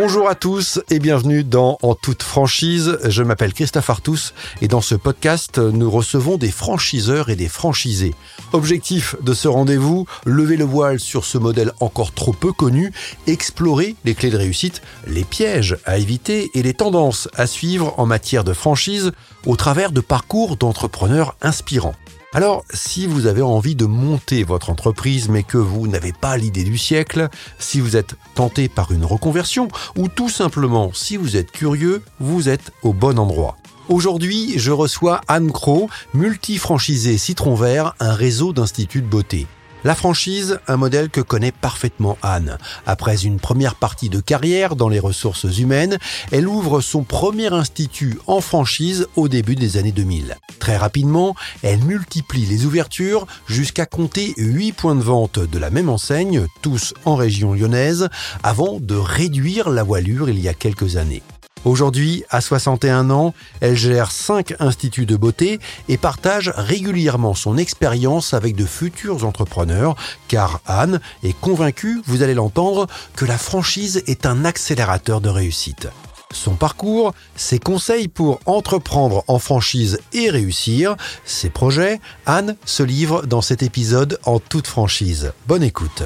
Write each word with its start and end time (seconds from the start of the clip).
Bonjour 0.00 0.28
à 0.28 0.36
tous 0.36 0.78
et 0.90 1.00
bienvenue 1.00 1.42
dans 1.42 1.76
En 1.82 1.96
toute 1.96 2.22
franchise. 2.22 3.00
Je 3.08 3.24
m'appelle 3.24 3.52
Christophe 3.52 3.90
Artus 3.90 4.32
et 4.62 4.68
dans 4.68 4.80
ce 4.80 4.94
podcast, 4.94 5.58
nous 5.58 5.90
recevons 5.90 6.36
des 6.36 6.52
franchiseurs 6.52 7.30
et 7.30 7.34
des 7.34 7.48
franchisés. 7.48 8.14
Objectif 8.52 9.16
de 9.22 9.34
ce 9.34 9.48
rendez-vous, 9.48 10.06
lever 10.24 10.56
le 10.56 10.64
voile 10.64 11.00
sur 11.00 11.24
ce 11.24 11.36
modèle 11.36 11.72
encore 11.80 12.12
trop 12.12 12.32
peu 12.32 12.52
connu, 12.52 12.92
explorer 13.26 13.96
les 14.04 14.14
clés 14.14 14.30
de 14.30 14.36
réussite, 14.36 14.82
les 15.08 15.24
pièges 15.24 15.76
à 15.84 15.98
éviter 15.98 16.48
et 16.54 16.62
les 16.62 16.74
tendances 16.74 17.28
à 17.34 17.48
suivre 17.48 17.92
en 17.96 18.06
matière 18.06 18.44
de 18.44 18.52
franchise 18.52 19.10
au 19.46 19.56
travers 19.56 19.90
de 19.90 20.00
parcours 20.00 20.56
d'entrepreneurs 20.56 21.34
inspirants. 21.42 21.96
Alors, 22.34 22.62
si 22.74 23.06
vous 23.06 23.26
avez 23.26 23.40
envie 23.40 23.74
de 23.74 23.86
monter 23.86 24.44
votre 24.44 24.68
entreprise 24.68 25.30
mais 25.30 25.42
que 25.42 25.56
vous 25.56 25.88
n'avez 25.88 26.12
pas 26.12 26.36
l'idée 26.36 26.62
du 26.62 26.76
siècle, 26.76 27.28
si 27.58 27.80
vous 27.80 27.96
êtes 27.96 28.16
tenté 28.34 28.68
par 28.68 28.92
une 28.92 29.06
reconversion 29.06 29.68
ou 29.96 30.08
tout 30.08 30.28
simplement 30.28 30.92
si 30.92 31.16
vous 31.16 31.38
êtes 31.38 31.50
curieux, 31.50 32.02
vous 32.20 32.50
êtes 32.50 32.70
au 32.82 32.92
bon 32.92 33.18
endroit. 33.18 33.56
Aujourd'hui, 33.88 34.58
je 34.58 34.72
reçois 34.72 35.22
Anne 35.26 35.50
Cro, 35.50 35.88
multi-franchisée 36.12 37.16
Citron 37.16 37.54
Vert, 37.54 37.94
un 37.98 38.12
réseau 38.12 38.52
d'instituts 38.52 39.00
de 39.00 39.06
beauté. 39.06 39.46
La 39.84 39.94
franchise, 39.94 40.58
un 40.66 40.76
modèle 40.76 41.08
que 41.08 41.20
connaît 41.20 41.52
parfaitement 41.52 42.18
Anne. 42.20 42.58
Après 42.84 43.24
une 43.24 43.38
première 43.38 43.76
partie 43.76 44.08
de 44.08 44.18
carrière 44.18 44.74
dans 44.74 44.88
les 44.88 44.98
ressources 44.98 45.58
humaines, 45.58 45.98
elle 46.32 46.48
ouvre 46.48 46.80
son 46.80 47.04
premier 47.04 47.52
institut 47.52 48.18
en 48.26 48.40
franchise 48.40 49.06
au 49.14 49.28
début 49.28 49.54
des 49.54 49.76
années 49.76 49.92
2000. 49.92 50.36
Très 50.58 50.76
rapidement, 50.76 51.36
elle 51.62 51.84
multiplie 51.84 52.44
les 52.44 52.66
ouvertures 52.66 53.28
jusqu'à 53.46 53.86
compter 53.86 54.34
8 54.36 54.72
points 54.72 54.96
de 54.96 55.02
vente 55.02 55.38
de 55.38 55.58
la 55.58 55.70
même 55.70 55.88
enseigne, 55.88 56.46
tous 56.60 56.92
en 57.04 57.14
région 57.14 57.54
lyonnaise, 57.54 58.08
avant 58.42 58.80
de 58.80 58.96
réduire 58.96 59.70
la 59.70 59.84
voilure 59.84 60.28
il 60.28 60.40
y 60.40 60.48
a 60.48 60.54
quelques 60.54 60.96
années. 60.96 61.22
Aujourd'hui, 61.64 62.24
à 62.30 62.40
61 62.40 63.10
ans, 63.10 63.34
elle 63.60 63.76
gère 63.76 64.10
5 64.10 64.54
instituts 64.60 65.06
de 65.06 65.16
beauté 65.16 65.58
et 65.88 65.96
partage 65.96 66.52
régulièrement 66.56 67.34
son 67.34 67.58
expérience 67.58 68.34
avec 68.34 68.54
de 68.56 68.64
futurs 68.64 69.24
entrepreneurs, 69.24 69.96
car 70.28 70.60
Anne 70.66 71.00
est 71.22 71.38
convaincue, 71.38 72.00
vous 72.06 72.22
allez 72.22 72.34
l'entendre, 72.34 72.86
que 73.16 73.24
la 73.24 73.38
franchise 73.38 74.02
est 74.06 74.26
un 74.26 74.44
accélérateur 74.44 75.20
de 75.20 75.28
réussite. 75.28 75.88
Son 76.32 76.54
parcours, 76.54 77.14
ses 77.36 77.58
conseils 77.58 78.08
pour 78.08 78.40
entreprendre 78.44 79.24
en 79.28 79.38
franchise 79.38 79.98
et 80.12 80.28
réussir, 80.30 80.94
ses 81.24 81.48
projets, 81.48 82.00
Anne 82.26 82.56
se 82.64 82.82
livre 82.82 83.26
dans 83.26 83.40
cet 83.40 83.62
épisode 83.62 84.18
en 84.24 84.38
toute 84.38 84.66
franchise. 84.66 85.32
Bonne 85.46 85.62
écoute. 85.62 86.02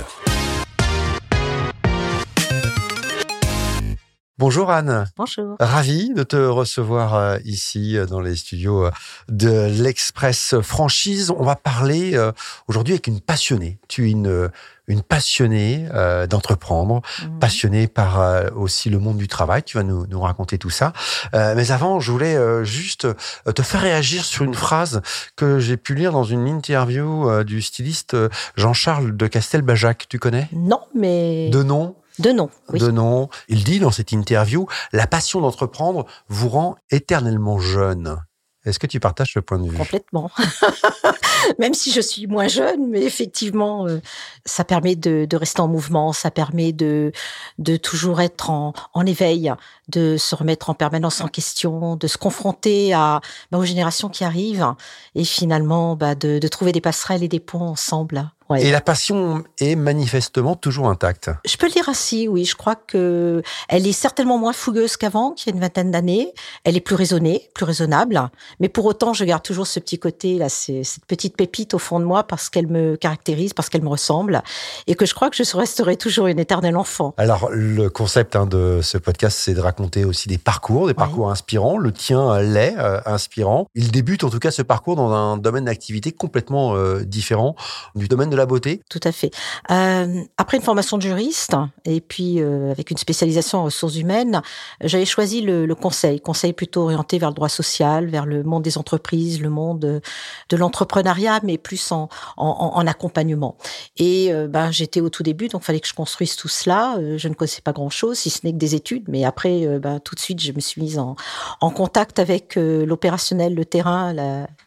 Bonjour 4.43 4.73
Anne. 4.73 5.05
Bonjour. 5.17 5.55
Ravi 5.61 6.13
de 6.15 6.25
te 6.25 6.35
recevoir 6.35 7.15
euh, 7.15 7.39
ici 7.45 7.97
euh, 7.97 8.07
dans 8.07 8.19
les 8.19 8.35
studios 8.35 8.87
euh, 8.87 8.91
de 9.29 9.69
l'Express 9.81 10.57
Franchise. 10.63 11.31
On 11.31 11.45
va 11.45 11.55
parler 11.55 12.19
aujourd'hui 12.67 12.95
avec 12.95 13.07
une 13.07 13.21
passionnée. 13.21 13.79
Tu 13.87 14.09
es 14.09 14.11
une, 14.11 14.51
une 14.89 15.03
passionnée 15.03 15.87
d'entreprendre, 16.29 17.03
mhm. 17.23 17.39
passionnée 17.39 17.87
par 17.87 18.21
aussi 18.57 18.91
le 18.91 18.99
monde 18.99 19.17
du 19.17 19.29
travail. 19.29 19.63
Tu 19.63 19.77
vas 19.77 19.85
nous, 19.85 20.09
nous 20.09 20.21
raconter 20.21 20.59
tout 20.59 20.71
ça. 20.71 20.93
mais 21.33 21.71
avant, 21.71 22.01
je 22.01 22.11
voulais 22.11 22.65
juste 22.65 23.07
te 23.45 23.63
faire 23.63 23.81
réagir 23.81 24.25
sur 24.25 24.45
une 24.45 24.55
phrase 24.55 25.03
que 25.37 25.61
j'ai 25.61 25.77
pu 25.77 25.95
lire 25.95 26.11
dans 26.11 26.25
une 26.25 26.49
interview 26.49 27.45
du 27.45 27.63
styliste 27.63 28.17
Jean-Charles 28.57 29.17
de 29.17 29.27
Castelbajac. 29.29 30.07
Tu 30.09 30.19
connais? 30.19 30.49
Non, 30.53 30.81
mais... 30.95 31.49
De 31.51 31.63
nom 31.63 31.95
de 32.19 32.31
nom, 32.31 32.51
oui. 32.69 32.79
De 32.79 32.91
nom. 32.91 33.29
Il 33.49 33.65
dit 33.65 33.79
dans 33.79 33.91
cette 33.91 34.13
interview, 34.13 34.67
la 34.93 35.07
passion 35.07 35.41
d'entreprendre 35.41 36.07
vous 36.29 36.49
rend 36.49 36.77
éternellement 36.91 37.59
jeune. 37.59 38.19
Est-ce 38.65 38.79
que 38.79 38.87
tu 38.87 39.01
partages 39.01 39.33
ce 39.33 39.41
point 39.41 39.59
de 39.59 39.69
vue? 39.69 39.77
Complètement. 39.77 40.31
Même 41.59 41.75
si 41.75 41.91
je 41.91 42.01
suis 42.01 42.29
moins 42.29 42.47
jeune, 42.47 42.89
mais 42.89 43.03
effectivement, 43.03 43.89
euh, 43.89 44.01
ça 44.45 44.63
permet 44.63 44.95
de, 44.95 45.27
rester 45.35 45.61
en 45.61 45.67
mouvement, 45.67 46.13
ça 46.13 46.31
permet 46.31 46.73
de, 46.73 47.11
de 47.59 47.77
toujours 47.77 48.21
être 48.21 48.51
en, 48.51 48.73
en, 48.95 49.05
éveil, 49.05 49.53
de 49.89 50.17
se 50.17 50.37
remettre 50.37 50.71
en 50.71 50.75
permanence 50.75 51.21
en 51.21 51.27
question, 51.27 51.97
de 51.97 52.07
se 52.07 52.17
confronter 52.17 52.93
à, 52.93 53.21
bah, 53.51 53.59
aux 53.59 53.65
générations 53.65 54.09
qui 54.09 54.23
arrivent 54.23 54.75
et 55.17 55.25
finalement 55.25 55.97
bah, 55.97 56.15
de, 56.15 56.39
de 56.39 56.49
trouver 56.49 56.71
des 56.71 56.81
passerelles 56.81 57.25
et 57.25 57.29
des 57.29 57.41
ponts 57.41 57.67
ensemble. 57.67 58.31
Et 58.61 58.71
la 58.71 58.81
passion 58.81 59.45
est 59.59 59.77
manifestement 59.77 60.57
toujours 60.57 60.89
intacte. 60.89 61.31
Je 61.45 61.57
peux 61.57 61.67
le 61.67 61.73
dire 61.73 61.89
ainsi, 61.89 62.29
oui. 62.29 62.45
Je 62.45 62.57
crois 62.57 62.75
que 62.75 63.43
elle 63.69 63.87
est 63.87 63.93
certainement 63.93 64.39
moins 64.39 64.53
fougueuse 64.53 64.97
qu'avant, 64.97 65.33
qu'il 65.33 65.51
y 65.51 65.53
a 65.53 65.55
une 65.57 65.61
vingtaine 65.61 65.91
d'années. 65.91 66.33
Elle 66.65 66.77
est 66.77 66.81
plus 66.81 66.95
raisonnée, 66.95 67.49
plus 67.55 67.65
raisonnable. 67.65 68.21
Mais 68.61 68.69
pour 68.69 68.85
autant, 68.85 69.13
je 69.13 69.25
garde 69.25 69.43
toujours 69.43 69.67
ce 69.67 69.81
petit 69.81 69.99
côté, 69.99 70.39
là, 70.39 70.49
cette 70.49 71.05
petite 71.07 71.37
pépite 71.37 71.75
au 71.75 71.79
fond 71.79 72.01
de 72.01 72.05
moi 72.05 72.25
parce 72.25 72.51
qu'elle 72.51 72.67
me 72.67 72.97
caractérise, 72.97 73.55
parce 73.55 73.69
qu'elle 73.69 73.83
me 73.83 73.89
ressemble. 73.89 74.43
Et 74.87 74.95
que 74.95 75.07
je 75.07 75.15
crois 75.15 75.31
que 75.31 75.37
je 75.37 75.57
resterai 75.57 75.97
toujours 75.97 76.27
une 76.27 76.39
éternelle 76.39 76.77
enfant. 76.77 77.15
Alors, 77.17 77.49
le 77.51 77.89
concept 77.89 78.37
hein, 78.37 78.47
de 78.47 78.81
ce 78.83 78.99
podcast, 78.99 79.39
c'est 79.41 79.55
de 79.55 79.61
raconter 79.61 80.05
aussi 80.05 80.29
des 80.29 80.39
parcours, 80.39 80.87
des 80.87 80.95
parcours 80.95 81.31
inspirants. 81.31 81.79
Le 81.79 81.93
tien 81.93 82.41
l'est, 82.41 82.75
euh, 82.79 83.01
inspirant. 83.07 83.67
Il 83.75 83.91
débute 83.91 84.25
en 84.25 84.31
tout 84.31 84.39
cas 84.39 84.51
ce 84.51 84.63
parcours 84.63 84.97
dans 84.97 85.13
un 85.13 85.37
domaine 85.37 85.65
d'activité 85.65 86.13
complètement 86.13 86.75
euh, 86.75 87.05
différent 87.05 87.55
du 87.95 88.09
domaine 88.09 88.31
de 88.31 88.37
la 88.37 88.42
beauté 88.47 88.83
Tout 88.89 89.01
à 89.05 89.13
fait. 89.13 89.31
Euh, 89.71 90.23
après 90.37 90.57
une 90.57 90.63
formation 90.63 90.97
de 90.97 91.03
juriste 91.03 91.55
et 91.85 92.01
puis 92.01 92.41
euh, 92.41 92.71
avec 92.71 92.91
une 92.91 92.97
spécialisation 92.97 93.59
en 93.59 93.65
ressources 93.65 93.97
humaines, 93.97 94.43
j'avais 94.81 95.05
choisi 95.05 95.41
le, 95.41 95.73
conseil, 95.75 96.21
conseil 96.21 96.53
plutôt 96.53 96.83
orienté 96.83 97.19
vers 97.19 97.31
le 97.31 97.35
droit 97.35 97.49
social, 97.49 98.07
vers 98.07 98.27
le 98.27 98.43
monde 98.43 98.63
des 98.63 98.79
entreprises, 98.79 99.41
le 99.41 99.51
monde 99.51 99.81
de 99.81 100.57
l'entrepreneuriat, 100.57 101.41
mais 101.43 101.59
plus 101.59 101.93
en, 101.93 102.09
en, 102.37 102.87
accompagnement. 102.87 103.57
Et 103.97 104.33
euh, 104.33 104.49
ben, 104.49 104.71
j'étais 104.71 105.01
au 105.01 105.09
tout 105.09 105.23
début, 105.23 105.49
donc 105.49 105.63
fallait 105.63 105.81
que 105.81 105.89
je 105.89 105.95
construise 105.95 106.37
tout 106.37 106.49
cela. 106.49 106.97
je 107.17 107.29
ne 107.29 107.35
connaissais 107.35 107.63
pas 107.63 107.73
grand-chose, 107.73 108.19
si 108.19 108.31
ce 108.31 108.41
n'est 108.45 108.53
que 108.53 108.59
des 108.59 108.75
études, 108.75 109.05
mais 109.09 109.25
après, 109.25 109.79
ben, 109.79 110.01
tout 110.01 110.15
de 110.15 110.21
suite, 110.21 110.41
je 110.41 110.53
me 110.53 110.61
suis 110.61 110.81
mise 110.81 110.99
en, 110.99 111.17
en 111.61 111.71
contact 111.71 112.19
avec 112.19 112.57
l'opérationnel, 112.57 113.55
le 113.55 113.65
terrain, 113.65 114.13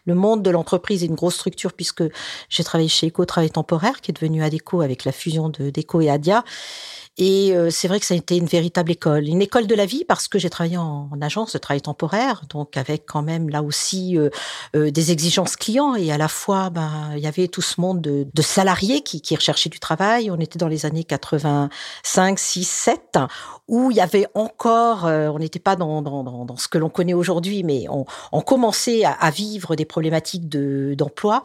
le 0.05 0.15
monde 0.15 0.41
de 0.43 0.49
l'entreprise 0.49 1.03
et 1.03 1.07
une 1.07 1.15
grosse 1.15 1.35
structure, 1.35 1.73
puisque 1.73 2.03
j'ai 2.49 2.63
travaillé 2.63 2.89
chez 2.89 3.07
Eco, 3.07 3.25
travaillé 3.25 3.49
qui 4.01 4.11
est 4.11 4.13
devenu 4.13 4.43
ADECO 4.43 4.81
avec 4.81 5.05
la 5.05 5.11
fusion 5.11 5.49
de 5.49 5.69
DECO 5.69 6.01
et 6.01 6.09
ADIA. 6.09 6.43
Et 7.17 7.53
euh, 7.53 7.69
c'est 7.69 7.87
vrai 7.87 7.99
que 7.99 8.05
ça 8.05 8.13
a 8.13 8.17
été 8.17 8.35
une 8.35 8.45
véritable 8.45 8.91
école, 8.91 9.27
une 9.27 9.41
école 9.41 9.67
de 9.67 9.75
la 9.75 9.85
vie 9.85 10.03
parce 10.03 10.27
que 10.27 10.37
j'ai 10.37 10.49
travaillé 10.49 10.77
en, 10.77 11.09
agence 11.21 11.53
de 11.53 11.57
travail 11.57 11.81
temporaire, 11.81 12.43
donc 12.49 12.75
avec 12.75 13.05
quand 13.05 13.21
même 13.21 13.49
là 13.49 13.63
aussi 13.63 14.17
euh, 14.17 14.29
euh, 14.75 14.91
des 14.91 15.11
exigences 15.11 15.55
clients 15.55 15.95
et 15.95 16.11
à 16.11 16.17
la 16.17 16.27
fois, 16.27 16.69
ben 16.69 17.11
il 17.15 17.19
y 17.19 17.27
avait 17.27 17.47
tout 17.47 17.61
ce 17.61 17.79
monde 17.79 18.01
de, 18.01 18.27
de 18.31 18.41
salariés 18.41 19.01
qui, 19.01 19.21
qui 19.21 19.33
recherchaient 19.33 19.69
du 19.69 19.79
travail. 19.79 20.29
On 20.29 20.39
était 20.39 20.59
dans 20.59 20.67
les 20.67 20.85
années 20.85 21.05
85, 21.05 22.37
6, 22.37 22.67
7 22.67 23.19
où 23.67 23.89
il 23.91 23.97
y 23.97 24.01
avait 24.01 24.27
encore, 24.35 25.05
on 25.05 25.39
n'était 25.39 25.57
pas 25.57 25.75
dans, 25.75 26.03
dans, 26.03 26.23
dans, 26.23 26.57
ce 26.57 26.67
que 26.67 26.77
l'on 26.77 26.89
connaît 26.89 27.15
aujourd'hui, 27.15 27.63
mais 27.63 27.85
on, 27.89 28.05
on 28.31 28.41
commençait 28.41 29.03
à, 29.05 29.11
à, 29.13 29.31
vivre 29.31 29.75
des 29.75 29.85
problématiques 29.85 30.47
de 30.47 30.93
d'emploi. 30.95 31.41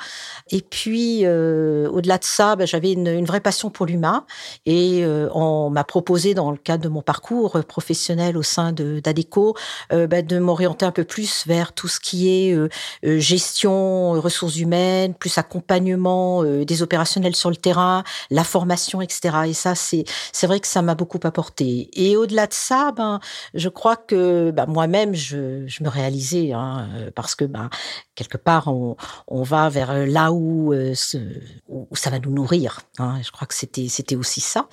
Et 0.50 0.60
puis 0.60 1.26
au-delà 1.26 2.18
de 2.18 2.24
ça, 2.24 2.56
ben, 2.56 2.66
j'avais 2.66 2.92
une, 2.92 3.06
une, 3.06 3.24
vraie 3.24 3.40
passion 3.40 3.70
pour 3.70 3.86
l'humain 3.86 4.26
et 4.66 5.02
on 5.32 5.59
m'a 5.68 5.84
proposé 5.84 6.32
dans 6.32 6.50
le 6.50 6.56
cadre 6.56 6.82
de 6.84 6.88
mon 6.88 7.02
parcours 7.02 7.62
professionnel 7.64 8.36
au 8.36 8.42
sein 8.42 8.72
de 8.72 9.00
d'Adeco 9.00 9.56
euh, 9.92 10.06
bah, 10.06 10.22
de 10.22 10.38
m'orienter 10.38 10.86
un 10.86 10.92
peu 10.92 11.04
plus 11.04 11.46
vers 11.46 11.72
tout 11.72 11.88
ce 11.88 12.00
qui 12.00 12.28
est 12.28 12.52
euh, 12.52 12.68
euh, 13.04 13.18
gestion 13.18 14.12
ressources 14.12 14.56
humaines, 14.56 15.14
plus 15.14 15.36
accompagnement 15.38 16.42
des 16.44 16.82
opérationnels 16.82 17.36
sur 17.36 17.50
le 17.50 17.56
terrain, 17.56 18.04
la 18.30 18.44
formation, 18.44 19.00
etc. 19.00 19.38
Et 19.46 19.52
ça, 19.52 19.74
c'est 19.74 20.04
c'est 20.32 20.46
vrai 20.46 20.60
que 20.60 20.66
ça 20.66 20.82
m'a 20.82 20.94
beaucoup 20.94 21.20
apporté. 21.24 21.88
Et 21.92 22.16
au-delà 22.16 22.46
de 22.46 22.52
ça, 22.52 22.92
ben 22.96 23.20
je 23.54 23.68
crois 23.68 23.96
que 23.96 24.50
ben, 24.50 24.66
moi-même 24.66 25.14
je, 25.14 25.66
je 25.66 25.82
me 25.82 25.88
réalisais 25.88 26.52
hein, 26.52 26.88
parce 27.14 27.34
que 27.34 27.44
ben 27.44 27.70
quelque 28.14 28.36
part 28.36 28.68
on, 28.68 28.96
on 29.28 29.42
va 29.42 29.68
vers 29.68 30.06
là 30.06 30.32
où, 30.32 30.74
où 30.74 31.96
ça 31.96 32.10
va 32.10 32.18
nous 32.18 32.30
nourrir. 32.30 32.80
Hein. 32.98 33.20
Je 33.22 33.30
crois 33.30 33.46
que 33.46 33.54
c'était 33.54 33.88
c'était 33.88 34.16
aussi 34.16 34.40
ça. 34.40 34.68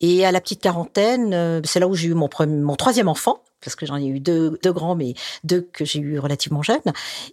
Et 0.00 0.21
et 0.22 0.24
à 0.24 0.32
la 0.32 0.40
petite 0.40 0.62
quarantaine, 0.62 1.34
euh, 1.34 1.60
c'est 1.64 1.80
là 1.80 1.88
où 1.88 1.94
j'ai 1.94 2.08
eu 2.08 2.14
mon, 2.14 2.28
troisième 2.76 3.08
enfant 3.08 3.42
parce 3.60 3.76
que 3.76 3.86
j'en 3.86 3.96
ai 3.96 4.06
eu 4.06 4.18
deux, 4.18 4.58
grands, 4.66 4.96
mais 4.96 5.14
deux 5.44 5.68
que 5.72 5.84
j'ai 5.84 6.00
eu 6.00 6.18
relativement 6.18 6.62
jeunes. 6.62 6.80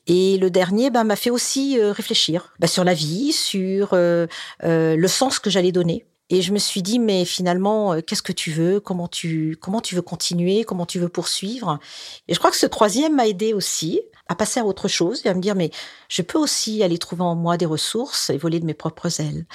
Et 0.06 0.38
le 0.38 0.52
dernier 0.52 0.92
bah, 0.92 1.04
m'a 1.04 1.16
fait 1.16 1.30
aussi 1.32 1.80
euh, 1.80 1.92
réfléchir 1.92 2.54
bah, 2.60 2.68
sur 2.68 2.84
la 2.84 2.94
vie, 2.94 3.32
sur 3.32 3.90
euh, 3.94 4.28
le 4.62 5.08
sens 5.08 5.40
que 5.40 5.50
j'allais 5.50 5.72
donner. 5.72 6.06
Et 6.32 6.44
je 6.44 6.52
me 6.52 6.60
suis 6.60 6.84
dit, 6.84 7.00
mais 7.00 7.26
finalement, 7.26 8.00
qu'est-ce 8.02 8.22
que 8.22 8.32
tu 8.32 8.52
veux? 8.52 8.80
Comment 8.80 9.08
tu 9.08 9.58
comment 9.60 9.82
tu 9.82 9.96
veux 9.96 10.04
continuer? 10.04 10.64
Comment 10.64 10.86
tu 10.86 11.00
veux 11.00 11.10
poursuivre? 11.10 11.80
Et 12.28 12.36
je 12.36 12.40
crois 12.40 12.52
que 12.52 12.58
ce 12.58 12.68
troisième 12.68 13.16
m'a 13.16 13.28
aidé 13.28 13.54
aussi 13.54 14.02
à 14.30 14.36
passer 14.36 14.60
à 14.62 14.66
autre 14.66 14.88
chose 14.88 15.22
et 15.26 15.30
à 15.30 15.34
me 15.34 15.42
dire 15.42 15.56
mais 15.56 15.72
je 16.08 16.22
peux 16.22 16.38
aussi 16.38 16.82
aller 16.84 16.98
trouver 16.98 17.24
en 17.24 17.36
moi 17.36 17.58
des 17.58 17.66
ressources 17.66 18.30
et 18.30 18.38
voler 18.38 18.60
de 18.60 18.66
mes 18.66 18.76
propres 18.76 19.20
ailes. 19.20 19.46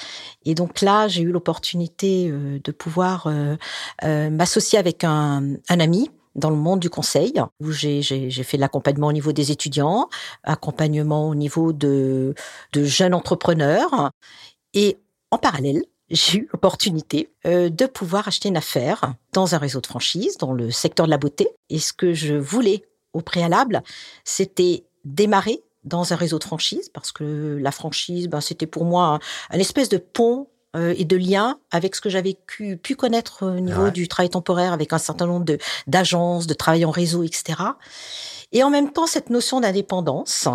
Et 0.43 0.53
donc 0.53 0.81
là, 0.81 1.07
j'ai 1.07 1.23
eu 1.23 1.31
l'opportunité 1.31 2.29
euh, 2.29 2.59
de 2.63 2.71
pouvoir 2.71 3.25
euh, 3.27 3.55
euh, 4.03 4.29
m'associer 4.29 4.77
avec 4.77 5.03
un, 5.03 5.55
un 5.69 5.79
ami 5.79 6.11
dans 6.35 6.49
le 6.49 6.57
monde 6.57 6.81
du 6.81 6.89
conseil, 6.89 7.33
où 7.61 7.71
j'ai 7.71 8.01
fait 8.03 8.57
de 8.57 8.61
l'accompagnement 8.61 9.07
au 9.07 9.13
niveau 9.13 9.31
des 9.31 9.53
étudiants, 9.53 10.09
accompagnement 10.43 11.29
au 11.29 11.35
niveau 11.35 11.71
de, 11.71 12.35
de 12.73 12.83
jeunes 12.83 13.13
entrepreneurs. 13.13 14.11
Et 14.73 14.97
en 15.31 15.37
parallèle, 15.37 15.81
j'ai 16.09 16.39
eu 16.39 16.49
l'opportunité 16.51 17.29
de 17.45 17.85
pouvoir 17.85 18.27
acheter 18.27 18.49
une 18.49 18.57
affaire 18.57 19.13
dans 19.31 19.55
un 19.55 19.57
réseau 19.57 19.79
de 19.79 19.87
franchise, 19.87 20.37
dans 20.37 20.51
le 20.51 20.71
secteur 20.71 21.05
de 21.05 21.11
la 21.11 21.17
beauté. 21.17 21.47
Et 21.69 21.79
ce 21.79 21.93
que 21.93 22.13
je 22.13 22.33
voulais 22.33 22.83
au 23.15 23.21
préalable, 23.21 23.81
c'était 24.23 24.83
démarrer 25.05 25.63
dans 25.83 26.13
un 26.13 26.15
réseau 26.15 26.39
de 26.39 26.43
franchise, 26.43 26.89
parce 26.89 27.11
que 27.11 27.57
la 27.61 27.71
franchise, 27.71 28.27
ben, 28.27 28.41
c'était 28.41 28.67
pour 28.67 28.85
moi 28.85 29.19
un, 29.51 29.59
espèce 29.59 29.87
de 29.87 29.97
pont 29.97 30.47
euh, 30.75 30.93
et 30.97 31.05
de 31.05 31.15
lien 31.15 31.59
avec 31.71 31.95
ce 31.95 32.01
que 32.01 32.09
j'avais 32.09 32.37
pu, 32.47 32.75
pu, 32.77 32.95
connaître 32.95 33.45
au 33.45 33.59
niveau 33.59 33.91
du 33.91 34.07
travail 34.07 34.29
temporaire, 34.29 34.73
avec 34.73 34.93
un 34.93 34.97
certain 34.97 35.27
nombre 35.27 35.45
de 35.45 35.57
d'agences, 35.87 36.47
de 36.47 36.53
travail 36.53 36.85
en 36.85 36.91
réseau, 36.91 37.23
etc. 37.23 37.61
Et 38.51 38.63
en 38.63 38.69
même 38.69 38.91
temps, 38.91 39.07
cette 39.07 39.29
notion 39.29 39.61
d'indépendance 39.61 40.47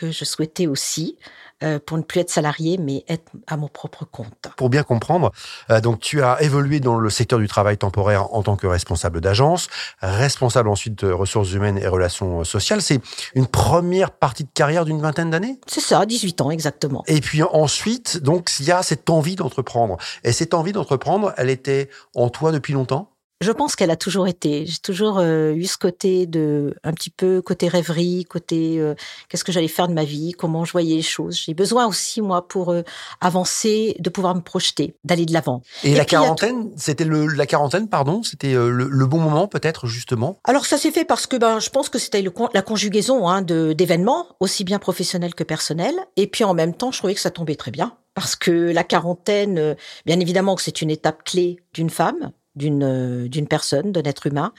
que 0.00 0.10
je 0.10 0.24
souhaitais 0.24 0.66
aussi, 0.66 1.16
euh, 1.62 1.78
pour 1.78 1.98
ne 1.98 2.02
plus 2.02 2.20
être 2.20 2.30
salarié, 2.30 2.78
mais 2.78 3.04
être 3.06 3.30
à 3.46 3.58
mon 3.58 3.68
propre 3.68 4.06
compte. 4.06 4.48
Pour 4.56 4.70
bien 4.70 4.82
comprendre, 4.82 5.30
euh, 5.68 5.82
donc 5.82 6.00
tu 6.00 6.22
as 6.22 6.40
évolué 6.42 6.80
dans 6.80 6.98
le 6.98 7.10
secteur 7.10 7.38
du 7.38 7.48
travail 7.48 7.76
temporaire 7.76 8.32
en 8.34 8.42
tant 8.42 8.56
que 8.56 8.66
responsable 8.66 9.20
d'agence, 9.20 9.68
responsable 10.00 10.70
ensuite 10.70 11.04
de 11.04 11.12
ressources 11.12 11.52
humaines 11.52 11.76
et 11.76 11.86
relations 11.86 12.44
sociales. 12.44 12.80
C'est 12.80 13.02
une 13.34 13.46
première 13.46 14.10
partie 14.10 14.44
de 14.44 14.50
carrière 14.54 14.86
d'une 14.86 15.02
vingtaine 15.02 15.28
d'années? 15.28 15.60
C'est 15.66 15.82
ça, 15.82 16.06
18 16.06 16.40
ans 16.40 16.50
exactement. 16.50 17.04
Et 17.06 17.20
puis 17.20 17.42
ensuite, 17.42 18.22
donc 18.22 18.50
il 18.58 18.64
y 18.64 18.72
a 18.72 18.82
cette 18.82 19.10
envie 19.10 19.36
d'entreprendre. 19.36 19.98
Et 20.24 20.32
cette 20.32 20.54
envie 20.54 20.72
d'entreprendre, 20.72 21.34
elle 21.36 21.50
était 21.50 21.90
en 22.14 22.30
toi 22.30 22.52
depuis 22.52 22.72
longtemps? 22.72 23.09
Je 23.40 23.52
pense 23.52 23.74
qu'elle 23.74 23.90
a 23.90 23.96
toujours 23.96 24.28
été. 24.28 24.66
J'ai 24.66 24.78
toujours 24.78 25.18
euh, 25.18 25.52
eu 25.52 25.64
ce 25.64 25.78
côté 25.78 26.26
de, 26.26 26.74
un 26.84 26.92
petit 26.92 27.08
peu 27.08 27.40
côté 27.40 27.68
rêverie, 27.68 28.24
côté 28.24 28.78
euh, 28.78 28.94
qu'est-ce 29.28 29.44
que 29.44 29.52
j'allais 29.52 29.68
faire 29.68 29.88
de 29.88 29.94
ma 29.94 30.04
vie, 30.04 30.32
comment 30.32 30.66
je 30.66 30.72
voyais 30.72 30.96
les 30.96 31.02
choses. 31.02 31.40
J'ai 31.46 31.54
besoin 31.54 31.86
aussi 31.86 32.20
moi 32.20 32.46
pour 32.46 32.70
euh, 32.70 32.82
avancer, 33.22 33.96
de 33.98 34.10
pouvoir 34.10 34.34
me 34.34 34.42
projeter, 34.42 34.94
d'aller 35.04 35.24
de 35.24 35.32
l'avant. 35.32 35.62
Et, 35.84 35.94
la 35.94 36.04
quarantaine, 36.04 36.70
c'était 36.76 37.04
le 37.04 37.28
la 37.28 37.46
quarantaine, 37.46 37.88
pardon, 37.88 38.22
c'était 38.22 38.52
le, 38.52 39.06
bon 39.06 39.18
moment 39.18 39.48
peut-être 39.48 39.86
justement? 39.86 40.38
Alors 40.44 40.66
ça 40.66 40.76
s'est 40.76 40.90
fait 40.90 41.04
parce 41.04 41.26
que 41.26 41.36
ben 41.36 41.58
je 41.58 41.70
pense 41.70 41.88
que 41.88 41.98
c'était 41.98 42.22
la 42.54 42.62
conjugaison 42.62 43.28
hein, 43.28 43.42
de 43.42 43.72
d'événements 43.72 44.26
aussi 44.38 44.62
bien 44.64 44.78
professionnels 44.78 45.34
que 45.34 45.44
personnels. 45.44 45.96
Et 46.16 46.26
puis 46.26 46.44
en 46.44 46.54
même 46.54 46.74
temps, 46.74 46.92
je 46.92 46.98
trouvais 46.98 47.14
que 47.14 47.20
ça 47.20 47.30
tombait 47.30 47.56
très 47.56 47.70
bien 47.70 47.96
parce 48.14 48.36
que 48.36 48.50
la 48.50 48.84
quarantaine, 48.84 49.76
bien 50.04 50.20
évidemment 50.20 50.54
que 50.54 50.62
c'est 50.62 50.82
une 50.82 50.90
étape 50.90 51.24
clé 51.24 51.56
d'une 51.72 51.90
femme 51.90 52.32
d'une 52.54 52.84
euh, 52.84 53.28
d'une 53.28 53.48
personne, 53.48 53.92
d'un 53.92 54.02
être 54.02 54.26
humain. 54.26 54.52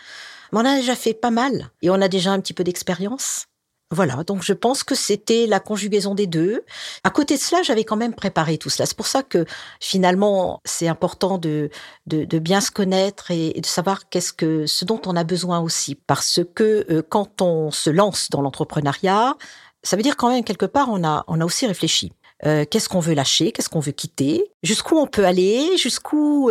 Mais 0.52 0.60
on 0.60 0.66
a 0.66 0.76
déjà 0.76 0.96
fait 0.96 1.14
pas 1.14 1.32
mal 1.32 1.70
et 1.82 1.90
on 1.90 2.02
a 2.02 2.08
déjà 2.08 2.32
un 2.32 2.40
petit 2.40 2.54
peu 2.54 2.64
d'expérience. 2.64 3.48
Voilà, 3.94 4.24
donc 4.24 4.42
je 4.42 4.54
pense 4.54 4.84
que 4.84 4.96
c'était 4.96 5.48
la 5.48 5.60
conjugaison 5.60 6.16
des 6.16 6.26
deux. 6.26 6.64
À 7.04 7.10
côté 7.10 7.36
de 7.36 7.42
cela, 7.42 7.62
j'avais 7.62 7.84
quand 7.84 7.98
même 7.98 8.16
préparé 8.16 8.58
tout 8.58 8.70
cela. 8.70 8.86
C'est 8.86 8.96
pour 8.96 9.08
ça 9.08 9.22
que 9.22 9.46
finalement, 9.82 10.62
c'est 10.64 10.88
important 10.88 11.38
de, 11.38 11.70
de, 12.08 12.40
bien 12.40 12.62
se 12.62 12.72
connaître 12.72 13.32
et, 13.32 13.52
de 13.60 13.66
savoir 13.66 14.08
qu'est-ce 14.08 14.32
que 14.32 14.66
ce 14.66 14.86
dont 14.86 15.02
on 15.06 15.18
a 15.18 15.26
besoin 15.26 15.60
aussi. 15.60 15.96
Parce 15.96 16.40
que 16.56 16.86
euh, 16.90 17.02
quand 17.08 17.42
on 17.42 17.70
se 17.70 17.90
lance 17.90 18.30
dans 18.30 18.42
l'entrepreneuriat, 18.42 19.36
ça 19.84 19.98
veut 19.98 20.04
dire 20.04 20.16
quand 20.16 20.30
même 20.30 20.46
quelque 20.46 20.66
part 20.66 20.88
on 20.90 21.04
a 21.04 21.26
on 21.28 21.42
a 21.42 21.46
aussi 21.46 21.68
réfléchi. 21.68 22.14
Euh, 22.46 22.64
qu'est-ce 22.70 22.88
qu'on 22.88 23.02
veut 23.02 23.14
lâcher, 23.14 23.52
qu'est-ce 23.52 23.70
qu'on 23.70 23.82
veut 23.82 23.92
quitter, 23.92 24.52
jusqu'où 24.64 24.98
on 24.98 25.06
peut 25.06 25.26
aller, 25.26 25.78
jusqu'où 25.78 26.50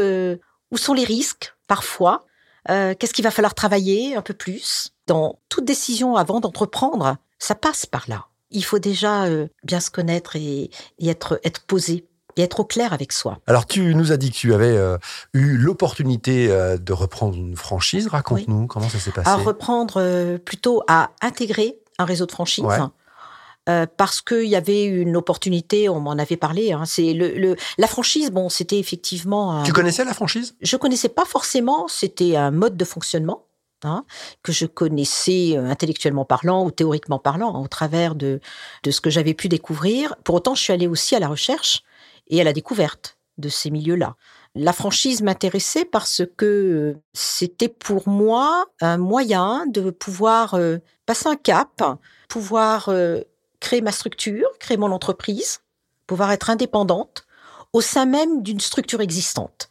où 0.71 0.77
sont 0.77 0.95
les 0.95 1.05
risques 1.05 1.55
parfois? 1.67 2.25
Euh, 2.69 2.95
Qu'est-ce 2.99 3.15
qu'il 3.15 3.25
va 3.25 3.31
falloir 3.31 3.55
travailler 3.55 4.17
un 4.17 4.23
peu 4.23 4.35
plus? 4.35 4.93
Dans 5.07 5.39
toute 5.49 5.65
décision 5.65 6.17
avant 6.17 6.41
d'entreprendre, 6.41 7.17
ça 7.39 7.55
passe 7.55 7.87
par 7.87 8.05
là. 8.09 8.27
Il 8.51 8.65
faut 8.65 8.79
déjà 8.79 9.25
euh, 9.25 9.49
bien 9.65 9.81
se 9.81 9.91
connaître 9.91 10.37
et, 10.37 10.71
être, 11.01 11.41
être 11.45 11.63
posé 11.63 12.07
et 12.37 12.43
être 12.43 12.61
au 12.61 12.65
clair 12.65 12.93
avec 12.93 13.13
soi. 13.13 13.39
Alors 13.47 13.67
tu 13.67 13.95
nous 13.95 14.13
as 14.13 14.17
dit 14.17 14.31
que 14.31 14.37
tu 14.37 14.55
avais 14.55 14.77
euh, 14.77 14.99
eu 15.33 15.57
l'opportunité 15.57 16.49
de 16.49 16.93
reprendre 16.93 17.37
une 17.37 17.57
franchise. 17.57 18.07
Raconte-nous 18.09 18.67
comment 18.67 18.89
ça 18.89 18.99
s'est 18.99 19.11
passé. 19.11 19.29
À 19.29 19.37
reprendre 19.37 20.37
plutôt 20.39 20.83
à 20.87 21.11
intégrer 21.23 21.81
un 21.99 22.05
réseau 22.05 22.27
de 22.27 22.33
franchise. 22.33 22.65
Euh, 23.71 23.87
parce 23.97 24.21
qu'il 24.21 24.47
y 24.47 24.57
avait 24.57 24.85
une 24.85 25.17
opportunité, 25.17 25.89
on 25.89 26.01
m'en 26.01 26.13
avait 26.13 26.37
parlé. 26.37 26.73
Hein, 26.73 26.85
c'est 26.85 27.13
le, 27.13 27.57
la 27.79 27.87
franchise. 27.87 28.31
Bon, 28.31 28.49
c'était 28.49 28.79
effectivement. 28.79 29.63
tu 29.63 29.73
connaissais 29.73 30.05
la 30.05 30.15
franchise? 30.15 30.57
Je 30.61 30.77
connaissais 30.77 31.09
pas 31.09 31.25
forcément. 31.25 31.87
C'était 31.89 32.37
un 32.37 32.51
mode 32.51 32.77
de 32.77 32.85
fonctionnement. 32.85 33.47
Hein, 33.83 34.05
que 34.43 34.53
je 34.53 34.67
connaissais 34.67 35.57
euh, 35.57 35.71
intellectuellement 35.71 36.27
parlant 36.27 36.67
ou 36.67 36.71
théoriquement 36.71 37.19
parlant, 37.19 37.55
hein, 37.55 37.61
au 37.61 37.67
travers 37.67 38.15
de, 38.15 38.39
de 38.83 38.91
ce 38.91 39.01
que 39.01 39.09
j'avais 39.09 39.33
pu 39.33 39.49
découvrir. 39.49 40.17
Pour 40.23 40.35
autant, 40.35 40.55
je 40.55 40.63
suis 40.63 40.73
allée 40.75 40.87
aussi 40.87 41.17
à 41.17 41.19
la 41.19 41.29
recherche 41.29 41.83
et 42.29 42.43
à 42.43 42.45
la 42.45 42.53
découverte 42.53 43.17
de 43.39 43.49
ces 43.49 43.71
milieux-là. 43.71 44.17
La 44.55 44.75
franchise 44.75 45.23
m'intéressait 45.23 45.87
parce 45.87 46.21
que 46.37 46.45
euh, 46.45 47.01
c'était 47.15 47.71
pour 47.71 48.07
moi 48.07 48.67
un 48.83 48.99
moyen 48.99 49.65
de 49.67 49.89
pouvoir 49.89 50.59
passer 51.07 51.29
un 51.29 51.37
cap, 51.37 51.83
pouvoir 52.29 52.91
créer 53.61 53.81
ma 53.81 53.93
structure, 53.93 54.49
créer 54.59 54.77
mon 54.77 54.91
entreprise, 54.91 55.61
pouvoir 56.07 56.33
être 56.33 56.51
indépendante 56.51 57.25
au 57.73 57.81
sein 57.81 58.07
même 58.07 58.43
d'une 58.43 58.61
structure 58.61 59.01
existante, 59.01 59.69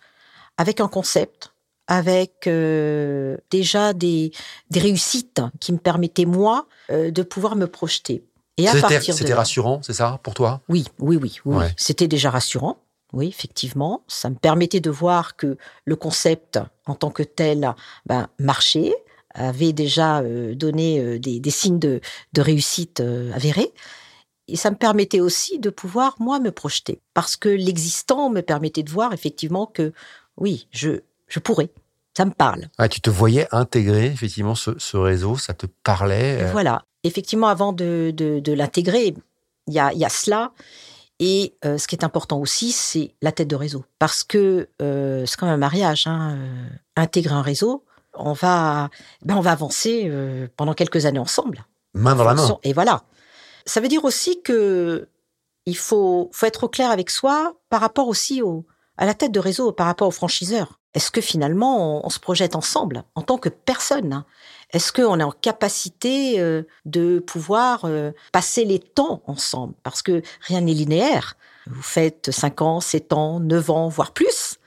avec 0.58 0.80
un 0.80 0.88
concept, 0.88 1.54
avec 1.88 2.48
euh, 2.48 3.36
déjà 3.50 3.94
des, 3.94 4.32
des 4.70 4.80
réussites 4.80 5.42
qui 5.60 5.74
me 5.74 5.80
permettaient, 5.80 6.26
moi, 6.26 6.68
euh, 6.92 7.12
de 7.12 7.24
pouvoir 7.24 7.56
me 7.56 7.68
projeter. 7.68 8.24
Et 8.58 8.68
à 8.68 8.76
partir 8.76 9.14
C'était 9.14 9.34
rassurant, 9.34 9.82
c'est 9.82 9.94
ça, 9.94 10.20
pour 10.22 10.34
toi? 10.34 10.62
Oui, 10.70 10.86
oui, 11.00 11.18
oui. 11.18 11.40
oui. 11.46 11.66
C'était 11.78 12.08
déjà 12.08 12.30
rassurant. 12.30 12.78
Oui, 13.14 13.28
effectivement. 13.28 14.04
Ça 14.08 14.30
me 14.30 14.36
permettait 14.36 14.82
de 14.82 14.90
voir 14.92 15.36
que 15.36 15.58
le 15.86 15.96
concept, 15.96 16.60
en 16.86 16.94
tant 16.94 17.10
que 17.10 17.24
tel, 17.24 17.74
ben, 18.06 18.28
marchait, 18.38 18.94
avait 19.34 19.74
déjà 19.74 20.20
euh, 20.20 20.56
donné 20.56 21.00
euh, 21.00 21.20
des, 21.20 21.42
signes 21.50 21.80
de, 21.80 22.02
réussite 22.38 23.00
euh, 23.00 23.32
avérés. 23.34 23.72
Et 24.48 24.56
ça 24.56 24.72
me 24.72 24.76
permettait 24.76 25.20
aussi 25.20 25.60
de 25.60 25.70
pouvoir, 25.70 26.16
moi, 26.20 26.40
me 26.40 26.52
projeter. 26.52 27.02
Parce 27.14 27.36
que 27.36 27.50
l'existant 27.50 28.30
me 28.30 28.42
permettait 28.42 28.84
de 28.84 28.90
voir 28.90 29.14
effectivement 29.14 29.68
que, 29.68 29.94
oui, 30.38 30.68
je, 30.72 31.02
je 31.28 31.40
pourrais. 31.40 31.70
Ça 32.18 32.26
me 32.26 32.32
parle. 32.32 32.68
tu 32.90 33.02
te 33.02 33.10
voyais 33.10 33.48
intégrer 33.52 34.08
effectivement 34.08 34.56
ce, 34.56 34.98
réseau, 34.98 35.38
ça 35.38 35.54
te 35.54 35.68
parlait. 35.84 36.52
Voilà. 36.52 36.84
Effectivement, 37.04 37.48
avant 37.48 37.72
de, 37.72 38.12
de, 38.14 38.52
l'intégrer, 38.52 39.14
il 39.68 39.74
y 39.74 39.80
a, 39.80 39.94
y 39.94 40.04
a 40.04 40.10
cela. 40.10 40.52
Et 41.20 41.54
ce 41.64 41.88
qui 41.88 41.96
est 41.96 42.04
important 42.04 42.40
aussi, 42.40 42.72
c'est 42.72 43.14
la 43.22 43.32
tête 43.32 43.48
de 43.48 43.56
réseau. 43.56 43.86
Parce 44.00 44.24
que 44.24 44.68
c'est 44.80 45.38
comme 45.38 45.50
un 45.50 45.58
mariage. 45.58 46.08
Hein, 46.08 46.38
intégrer 47.00 47.34
un 47.34 47.42
réseau, 47.42 47.84
on 48.14 48.34
va, 48.34 48.90
ben 49.24 49.36
on 49.36 49.42
va 49.42 49.52
avancer 49.52 50.04
euh, 50.06 50.48
pendant 50.58 50.74
quelques 50.74 51.06
années 51.06 51.20
ensemble. 51.20 51.66
Main 51.94 52.16
dans 52.16 52.24
la 52.24 52.34
main. 52.34 52.58
Et 52.64 52.74
voilà. 52.74 53.04
Ça 53.66 53.82
veut 53.82 53.88
dire 53.88 54.06
aussi 54.06 54.42
que 54.42 55.08
il 55.66 55.78
faut, 55.78 56.30
faut 56.34 56.46
être 56.46 56.64
au 56.64 56.70
clair 56.70 56.90
avec 56.90 57.10
soi 57.10 57.56
par 57.70 57.82
rapport 57.82 58.08
aussi 58.08 58.42
au, 58.42 58.66
à 58.98 59.06
la 59.06 59.14
tête 59.14 59.32
de 59.32 59.40
réseau, 59.40 59.72
par 59.72 59.88
rapport 59.88 60.08
aux 60.08 60.12
franchiseurs. 60.12 60.80
Est-ce 60.96 61.12
que 61.12 61.22
finalement 61.22 62.06
on, 62.06 62.10
se 62.10 62.20
projette 62.20 62.56
ensemble 62.56 63.04
en 63.14 63.22
tant 63.22 63.38
que 63.38 63.50
personne 63.50 64.12
hein? 64.12 64.26
Est-ce 64.72 64.92
qu'on 64.92 65.20
est 65.20 65.24
en 65.24 65.32
capacité 65.32 66.40
euh, 66.40 66.64
de 66.86 67.20
pouvoir 67.20 67.86
euh, 67.86 68.12
passer 68.32 68.66
les 68.66 68.80
temps 68.80 69.24
ensemble? 69.26 69.74
Parce 69.84 70.02
que 70.04 70.22
rien 70.42 70.62
n'est 70.62 70.74
linéaire. 70.74 71.38
Vous 71.68 71.82
faites 71.82 72.30
5 72.32 72.62
ans, 72.62 72.80
7 72.80 73.14
ans, 73.14 73.40
9 73.40 73.70
ans, 73.72 73.88
voire 73.88 74.12
plus. 74.12 74.59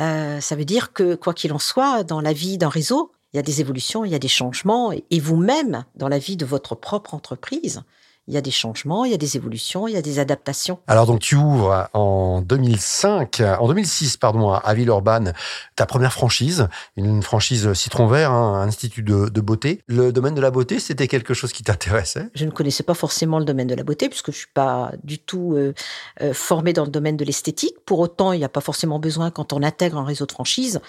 Euh, 0.00 0.40
ça 0.40 0.56
veut 0.56 0.64
dire 0.64 0.92
que, 0.92 1.14
quoi 1.14 1.34
qu'il 1.34 1.52
en 1.52 1.58
soit, 1.58 2.04
dans 2.04 2.20
la 2.20 2.32
vie 2.32 2.58
d'un 2.58 2.68
réseau, 2.68 3.12
il 3.32 3.36
y 3.36 3.40
a 3.40 3.42
des 3.42 3.60
évolutions, 3.60 4.04
il 4.04 4.12
y 4.12 4.14
a 4.14 4.20
des 4.20 4.28
changements, 4.28 4.92
et 4.92 5.20
vous-même, 5.20 5.84
dans 5.96 6.08
la 6.08 6.18
vie 6.18 6.36
de 6.36 6.46
votre 6.46 6.74
propre 6.74 7.14
entreprise, 7.14 7.82
il 8.26 8.34
y 8.34 8.36
a 8.36 8.40
des 8.40 8.50
changements, 8.50 9.04
il 9.04 9.10
y 9.10 9.14
a 9.14 9.18
des 9.18 9.36
évolutions, 9.36 9.86
il 9.86 9.94
y 9.94 9.96
a 9.96 10.02
des 10.02 10.18
adaptations. 10.18 10.78
Alors 10.86 11.06
donc 11.06 11.20
tu 11.20 11.36
ouvres 11.36 11.88
en 11.92 12.40
2005, 12.40 13.42
en 13.58 13.68
2006 13.68 14.16
pardon, 14.16 14.50
à 14.50 14.74
Villeurbanne, 14.74 15.34
ta 15.76 15.84
première 15.86 16.12
franchise, 16.12 16.68
une 16.96 17.22
franchise 17.22 17.72
Citron 17.74 18.06
Vert, 18.06 18.30
hein, 18.30 18.62
un 18.62 18.68
institut 18.68 19.02
de, 19.02 19.40
beauté. 19.40 19.82
Le 19.86 20.10
domaine 20.10 20.34
de 20.34 20.40
la 20.40 20.50
beauté, 20.50 20.78
c'était 20.78 21.08
quelque 21.08 21.34
chose 21.34 21.52
qui 21.52 21.62
t'intéressait? 21.62 22.30
Je 22.34 22.46
ne 22.46 22.50
connaissais 22.50 22.82
pas 22.82 22.94
forcément 22.94 23.38
le 23.38 23.44
domaine 23.44 23.66
de 23.66 23.74
la 23.74 23.84
beauté 23.84 24.08
puisque 24.08 24.32
je 24.32 24.38
suis 24.38 24.52
pas 24.54 24.92
du 25.02 25.18
tout 25.18 25.54
euh, 25.54 25.74
euh, 26.22 26.32
formée 26.32 26.72
dans 26.72 26.84
le 26.84 26.90
domaine 26.90 27.18
de 27.18 27.24
l'esthétique. 27.24 27.76
Pour 27.84 27.98
autant, 28.00 28.32
il 28.32 28.38
n'y 28.38 28.44
a 28.44 28.48
pas 28.48 28.62
forcément 28.62 28.98
besoin 28.98 29.30
quand 29.30 29.52
on 29.52 29.62
intègre 29.62 29.98
un 29.98 30.04
réseau 30.04 30.24
de 30.24 30.32
franchise 30.32 30.80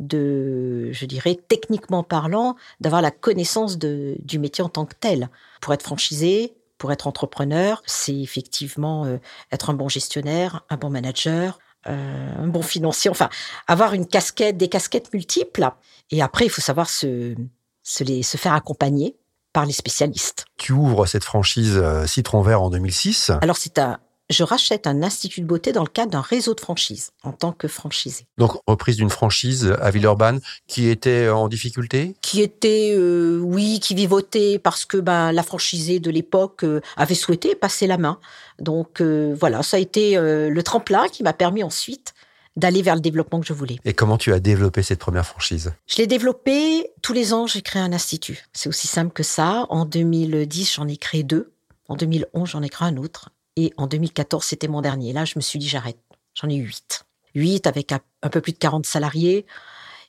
de, 0.00 0.90
je 0.92 1.06
dirais, 1.06 1.38
techniquement 1.48 2.02
parlant, 2.02 2.56
d'avoir 2.80 3.00
la 3.00 3.10
connaissance 3.10 3.78
de, 3.78 4.16
du 4.18 4.38
métier 4.38 4.64
en 4.64 4.68
tant 4.68 4.86
que 4.86 4.94
tel. 4.98 5.28
Pour 5.60 5.72
être 5.72 5.82
franchisé, 5.82 6.54
pour 6.84 6.92
être 6.92 7.06
entrepreneur, 7.06 7.82
c'est 7.86 8.14
effectivement 8.14 9.06
euh, 9.06 9.16
être 9.50 9.70
un 9.70 9.72
bon 9.72 9.88
gestionnaire, 9.88 10.66
un 10.68 10.76
bon 10.76 10.90
manager, 10.90 11.58
euh, 11.86 12.28
un 12.38 12.46
bon 12.46 12.60
financier, 12.60 13.10
enfin, 13.10 13.30
avoir 13.66 13.94
une 13.94 14.06
casquette, 14.06 14.58
des 14.58 14.68
casquettes 14.68 15.10
multiples. 15.14 15.66
Et 16.10 16.20
après, 16.20 16.44
il 16.44 16.50
faut 16.50 16.60
savoir 16.60 16.90
se, 16.90 17.34
se, 17.82 18.04
les, 18.04 18.22
se 18.22 18.36
faire 18.36 18.52
accompagner 18.52 19.16
par 19.54 19.64
les 19.64 19.72
spécialistes. 19.72 20.44
Tu 20.58 20.72
ouvres 20.72 21.06
cette 21.06 21.24
franchise 21.24 21.78
euh, 21.78 22.06
Citron 22.06 22.42
Vert 22.42 22.60
en 22.60 22.68
2006. 22.68 23.30
Alors, 23.40 23.56
c'est 23.56 23.78
un, 23.78 23.98
je 24.30 24.42
rachète 24.42 24.86
un 24.86 25.02
institut 25.02 25.42
de 25.42 25.46
beauté 25.46 25.72
dans 25.72 25.82
le 25.82 25.88
cadre 25.88 26.12
d'un 26.12 26.20
réseau 26.20 26.54
de 26.54 26.60
franchise 26.60 27.10
en 27.22 27.32
tant 27.32 27.52
que 27.52 27.68
franchisé. 27.68 28.26
Donc 28.38 28.52
reprise 28.66 28.96
d'une 28.96 29.10
franchise 29.10 29.74
à 29.80 29.90
Villeurbanne 29.90 30.40
qui 30.66 30.88
était 30.88 31.28
en 31.28 31.48
difficulté? 31.48 32.14
Qui 32.22 32.40
était, 32.40 32.94
euh, 32.96 33.38
oui, 33.40 33.80
qui 33.80 33.94
vivotait 33.94 34.58
parce 34.58 34.84
que 34.84 34.96
ben, 34.96 35.32
la 35.32 35.42
franchisée 35.42 36.00
de 36.00 36.10
l'époque 36.10 36.64
euh, 36.64 36.80
avait 36.96 37.14
souhaité 37.14 37.54
passer 37.54 37.86
la 37.86 37.98
main. 37.98 38.18
Donc 38.58 39.00
euh, 39.00 39.36
voilà, 39.38 39.62
ça 39.62 39.76
a 39.76 39.80
été 39.80 40.14
le 40.16 40.62
tremplin 40.62 41.08
qui 41.08 41.22
m'a 41.22 41.32
permis 41.32 41.62
ensuite 41.62 42.14
d'aller 42.56 42.82
vers 42.82 42.94
le 42.94 43.00
développement 43.00 43.40
que 43.40 43.46
je 43.46 43.52
voulais. 43.52 43.78
Et 43.84 43.94
comment 43.94 44.16
tu 44.16 44.32
as 44.32 44.40
développé 44.40 44.82
cette 44.82 45.00
première 45.00 45.26
franchise? 45.26 45.72
Je 45.86 45.96
l'ai 45.96 46.06
développée 46.06 46.90
tous 47.02 47.12
les 47.12 47.32
ans, 47.32 47.46
j'ai 47.46 47.62
créé 47.62 47.82
un 47.82 47.92
institut. 47.92 48.44
C'est 48.52 48.68
aussi 48.68 48.86
simple 48.86 49.12
que 49.12 49.22
ça. 49.22 49.66
En 49.70 49.84
2010, 49.84 50.74
j'en 50.74 50.88
ai 50.88 50.96
créé 50.96 51.24
deux. 51.24 51.52
En 51.88 51.96
2011, 51.96 52.48
j'en 52.48 52.62
ai 52.62 52.68
créé 52.68 52.88
un 52.88 52.96
autre. 52.96 53.30
Et 53.56 53.72
en 53.76 53.86
2014, 53.86 54.44
c'était 54.44 54.68
mon 54.68 54.80
dernier. 54.80 55.12
Là, 55.12 55.24
je 55.24 55.34
me 55.36 55.40
suis 55.40 55.58
dit, 55.58 55.68
j'arrête. 55.68 55.98
J'en 56.34 56.48
ai 56.48 56.56
eu 56.56 56.64
huit. 56.64 57.04
Huit 57.34 57.66
avec 57.66 57.92
un, 57.92 58.00
peu 58.30 58.40
plus 58.40 58.52
de 58.52 58.58
40 58.58 58.86
salariés. 58.86 59.46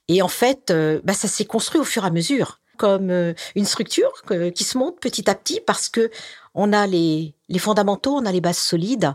Et 0.07 0.21
en 0.21 0.27
fait, 0.27 0.71
euh, 0.71 1.01
bah, 1.03 1.13
ça 1.13 1.27
s'est 1.27 1.45
construit 1.45 1.79
au 1.79 1.83
fur 1.83 2.03
et 2.03 2.07
à 2.07 2.11
mesure, 2.11 2.59
comme 2.77 3.09
euh, 3.09 3.33
une 3.55 3.65
structure 3.65 4.11
qui 4.53 4.63
se 4.63 4.77
monte 4.77 4.99
petit 4.99 5.29
à 5.29 5.35
petit 5.35 5.59
parce 5.59 5.89
que 5.89 6.11
on 6.53 6.73
a 6.73 6.85
les, 6.87 7.33
les 7.49 7.59
fondamentaux, 7.59 8.15
on 8.15 8.25
a 8.25 8.31
les 8.31 8.41
bases 8.41 8.57
solides. 8.57 9.13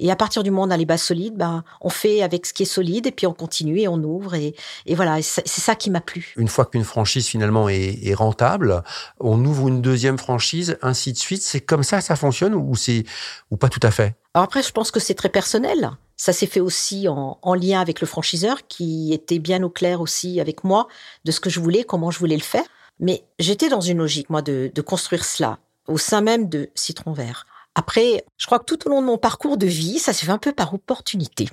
Et 0.00 0.10
à 0.10 0.16
partir 0.16 0.42
du 0.42 0.50
moment 0.50 0.62
où 0.62 0.66
on 0.66 0.70
a 0.70 0.76
les 0.76 0.86
bases 0.86 1.02
solides, 1.02 1.36
bah, 1.36 1.62
on 1.82 1.90
fait 1.90 2.22
avec 2.22 2.46
ce 2.46 2.54
qui 2.54 2.62
est 2.62 2.66
solide 2.66 3.06
et 3.06 3.12
puis 3.12 3.26
on 3.26 3.34
continue 3.34 3.80
et 3.80 3.86
on 3.86 4.02
ouvre. 4.02 4.34
Et, 4.34 4.54
et 4.86 4.94
voilà, 4.94 5.20
c'est 5.22 5.46
ça 5.46 5.74
qui 5.74 5.90
m'a 5.90 6.00
plu. 6.00 6.32
Une 6.36 6.48
fois 6.48 6.64
qu'une 6.64 6.84
franchise 6.84 7.26
finalement 7.26 7.68
est, 7.68 7.98
est, 8.02 8.14
rentable, 8.14 8.82
on 9.20 9.44
ouvre 9.44 9.68
une 9.68 9.82
deuxième 9.82 10.18
franchise, 10.18 10.78
ainsi 10.80 11.12
de 11.12 11.18
suite. 11.18 11.42
C'est 11.42 11.60
comme 11.60 11.82
ça 11.82 12.00
ça 12.00 12.16
fonctionne 12.16 12.54
ou, 12.54 12.74
c'est, 12.76 13.04
ou 13.50 13.58
pas 13.58 13.68
tout 13.68 13.80
à 13.82 13.90
fait? 13.90 14.16
Alors 14.34 14.44
après, 14.44 14.62
je 14.62 14.72
pense 14.72 14.90
que 14.90 15.00
c'est 15.00 15.14
très 15.14 15.28
personnel. 15.28 15.90
Ça 16.16 16.32
s'est 16.32 16.46
fait 16.46 16.60
aussi 16.60 17.06
en, 17.06 17.38
en, 17.42 17.54
lien 17.54 17.80
avec 17.80 18.00
le 18.00 18.06
franchiseur 18.06 18.66
qui 18.68 19.12
était 19.12 19.38
bien 19.38 19.62
au 19.62 19.70
clair 19.70 20.00
aussi 20.00 20.40
avec 20.40 20.64
moi 20.64 20.88
de 21.24 21.32
ce 21.32 21.40
que 21.40 21.50
je 21.50 21.60
voulais, 21.60 21.84
comment 21.84 22.10
je 22.10 22.18
voulais 22.18 22.36
le 22.36 22.42
faire. 22.42 22.64
Mais 23.00 23.24
j'étais 23.38 23.68
dans 23.68 23.80
une 23.80 23.98
logique, 23.98 24.30
moi, 24.30 24.40
de, 24.40 24.70
de 24.74 24.82
construire 24.82 25.24
cela 25.24 25.58
au 25.88 25.98
sein 25.98 26.20
même 26.20 26.48
de 26.48 26.70
Citron 26.74 27.12
Vert. 27.12 27.46
Après, 27.74 28.24
je 28.36 28.46
crois 28.46 28.58
que 28.58 28.64
tout 28.64 28.86
au 28.86 28.90
long 28.90 29.00
de 29.00 29.06
mon 29.06 29.18
parcours 29.18 29.56
de 29.56 29.66
vie, 29.66 29.98
ça 29.98 30.12
se 30.12 30.24
fait 30.24 30.32
un 30.32 30.38
peu 30.38 30.52
par 30.52 30.74
opportunité. 30.74 31.48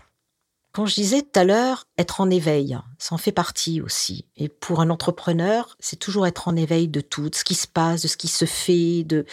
Quand 0.74 0.86
je 0.86 0.96
disais 0.96 1.22
tout 1.22 1.40
à 1.40 1.44
l'heure, 1.44 1.86
être 1.98 2.22
en 2.22 2.30
éveil, 2.30 2.78
ça 3.00 3.16
en 3.16 3.18
fait 3.18 3.32
partie 3.32 3.82
aussi. 3.82 4.26
Et 4.36 4.48
pour 4.50 4.80
un 4.80 4.90
entrepreneur, 4.90 5.76
c'est 5.80 5.96
toujours 5.96 6.28
être 6.28 6.48
en 6.48 6.56
éveil 6.56 6.88
de 6.88 7.02
tout, 7.02 7.30
de 7.30 7.36
ce 7.36 7.44
qui 7.44 7.56
se 7.56 7.68
passe, 7.68 8.04
de 8.04 8.08
ce 8.08 8.18
qui 8.18 8.28
se 8.28 8.46
fait, 8.46 9.04
de, 9.04 9.26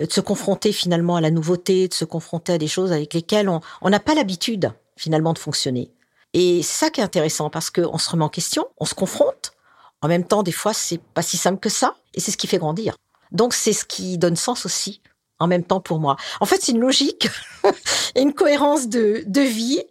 de 0.00 0.10
se 0.10 0.20
confronter 0.20 0.72
finalement 0.72 1.16
à 1.16 1.20
la 1.20 1.30
nouveauté, 1.30 1.88
de 1.88 1.94
se 1.94 2.04
confronter 2.04 2.54
à 2.54 2.58
des 2.58 2.68
choses 2.68 2.92
avec 2.92 3.14
lesquelles 3.14 3.48
on 3.48 3.90
n'a 3.90 4.00
pas 4.00 4.14
l'habitude 4.14 4.72
finalement 4.96 5.32
de 5.32 5.38
fonctionner. 5.38 5.90
Et 6.34 6.62
c'est 6.62 6.86
ça 6.86 6.90
qui 6.90 7.00
est 7.00 7.04
intéressant 7.04 7.50
parce 7.50 7.70
qu'on 7.70 7.98
se 7.98 8.10
remet 8.10 8.24
en 8.24 8.28
question, 8.28 8.66
on 8.78 8.84
se 8.84 8.94
confronte. 8.94 9.52
En 10.00 10.08
même 10.08 10.26
temps, 10.26 10.42
des 10.42 10.52
fois, 10.52 10.74
c'est 10.74 11.00
pas 11.00 11.22
si 11.22 11.36
simple 11.36 11.60
que 11.60 11.68
ça, 11.68 11.96
et 12.14 12.20
c'est 12.20 12.30
ce 12.30 12.36
qui 12.36 12.46
fait 12.46 12.58
grandir. 12.58 12.96
Donc, 13.30 13.54
c'est 13.54 13.72
ce 13.72 13.84
qui 13.84 14.18
donne 14.18 14.36
sens 14.36 14.66
aussi 14.66 15.00
en 15.42 15.48
même 15.48 15.64
temps 15.64 15.80
pour 15.80 15.98
moi. 15.98 16.16
En 16.40 16.46
fait, 16.46 16.60
c'est 16.60 16.72
une 16.72 16.80
logique 16.80 17.28
et 18.14 18.22
une 18.22 18.32
cohérence 18.34 18.88
de, 18.88 19.22
de 19.26 19.40
vie. 19.40 19.82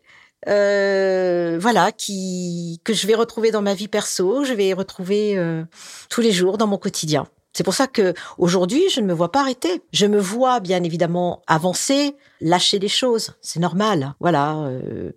Euh, 0.48 1.60
voilà, 1.62 1.91
qui 1.91 2.81
que 2.84 2.93
je 2.93 3.05
vais 3.05 3.13
retrouver 3.13 3.51
dans 3.51 3.62
ma 3.62 3.75
vie 3.75 3.88
perso, 3.88 4.43
je 4.43 4.53
vais 4.53 4.74
retrouver 4.74 5.38
euh, 5.38 5.63
tous 6.10 6.22
les 6.22 6.31
jours 6.31 6.58
dans 6.58 6.65
mon 6.65 6.77
quotidien. 6.77 7.27
C'est 7.53 7.63
pour 7.63 7.74
ça 7.74 7.86
que 7.86 8.13
aujourd'hui, 8.38 8.89
je 8.89 9.01
ne 9.01 9.05
me 9.05 9.13
vois 9.13 9.31
pas 9.31 9.41
arrêter. 9.41 9.84
Je 9.91 10.05
me 10.05 10.20
vois 10.20 10.60
bien 10.60 10.84
évidemment 10.84 11.41
avancer, 11.48 12.15
lâcher 12.39 12.79
des 12.79 12.88
choses, 12.88 13.34
c'est 13.41 13.60
normal. 13.60 14.15
Voilà, 14.20 14.55
euh, 14.58 15.12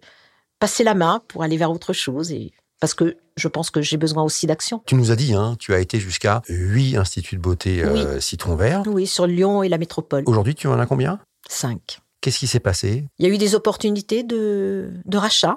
passer 0.58 0.84
la 0.84 0.94
main 0.94 1.22
pour 1.28 1.42
aller 1.42 1.56
vers 1.56 1.70
autre 1.70 1.92
chose 1.92 2.32
et 2.32 2.52
parce 2.84 2.92
que 2.92 3.16
je 3.38 3.48
pense 3.48 3.70
que 3.70 3.80
j'ai 3.80 3.96
besoin 3.96 4.22
aussi 4.24 4.46
d'action. 4.46 4.82
Tu 4.84 4.94
nous 4.94 5.10
as 5.10 5.16
dit, 5.16 5.32
hein, 5.32 5.56
tu 5.58 5.72
as 5.72 5.78
été 5.78 5.98
jusqu'à 5.98 6.42
huit 6.50 6.98
instituts 6.98 7.36
de 7.36 7.40
beauté 7.40 7.82
euh, 7.82 8.20
citron 8.20 8.56
vert. 8.56 8.82
Oui, 8.84 9.06
sur 9.06 9.26
Lyon 9.26 9.62
et 9.62 9.70
la 9.70 9.78
métropole. 9.78 10.22
Aujourd'hui, 10.26 10.54
tu 10.54 10.66
en 10.66 10.78
as 10.78 10.84
combien? 10.84 11.18
Cinq. 11.48 12.00
Qu'est-ce 12.20 12.40
qui 12.40 12.46
s'est 12.46 12.60
passé? 12.60 13.06
Il 13.18 13.26
y 13.26 13.30
a 13.30 13.32
eu 13.32 13.38
des 13.38 13.54
opportunités 13.54 14.22
de, 14.22 14.90
de 15.06 15.16
rachat. 15.16 15.56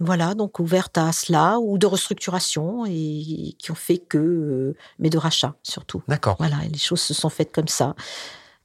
Voilà, 0.00 0.34
donc 0.34 0.58
ouvertes 0.58 0.98
à 0.98 1.12
cela, 1.12 1.60
ou 1.60 1.78
de 1.78 1.86
restructuration, 1.86 2.84
et 2.84 3.54
qui 3.60 3.70
ont 3.70 3.76
fait 3.76 3.98
que, 3.98 4.18
euh, 4.18 4.76
mais 4.98 5.08
de 5.08 5.18
rachat 5.18 5.54
surtout. 5.62 6.02
D'accord. 6.08 6.34
Voilà, 6.40 6.56
et 6.64 6.68
les 6.68 6.78
choses 6.78 7.00
se 7.00 7.14
sont 7.14 7.28
faites 7.28 7.52
comme 7.52 7.68
ça. 7.68 7.94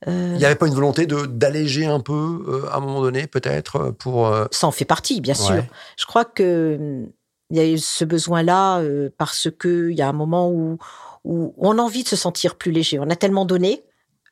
Euh, 0.08 0.31
Il 0.34 0.39
n'y 0.39 0.46
avait 0.46 0.55
pas 0.55 0.65
une 0.65 0.74
volonté 0.74 1.05
de 1.05 1.27
d'alléger 1.27 1.86
un 1.86 2.00
peu 2.00 2.43
euh, 2.48 2.67
à 2.72 2.77
un 2.77 2.79
moment 2.79 3.01
donné, 3.01 3.27
peut-être 3.27 3.91
pour. 3.91 4.25
Euh... 4.25 4.48
Ça 4.50 4.65
en 4.65 4.72
fait 4.72 4.86
partie, 4.86 5.22
bien 5.22 5.36
sûr. 5.36 5.63
Je 5.98 6.05
crois 6.08 6.25
que 6.25 7.05
il 7.51 7.58
y 7.58 7.60
a 7.60 7.67
eu 7.67 7.77
ce 7.77 8.05
besoin-là 8.05 8.79
euh, 8.79 9.10
parce 9.17 9.50
que 9.51 9.89
il 9.89 9.98
y 9.98 10.01
a 10.01 10.10
un 10.10 10.13
moment 10.13 10.50
où, 10.50 10.77
on 11.24 11.77
a 11.77 11.81
envie 11.81 12.01
de 12.01 12.08
se 12.08 12.15
sentir 12.15 12.55
plus 12.55 12.72
léger. 12.72 12.98
On 12.98 13.10
a 13.12 13.15
tellement 13.15 13.46
donné. 13.46 13.84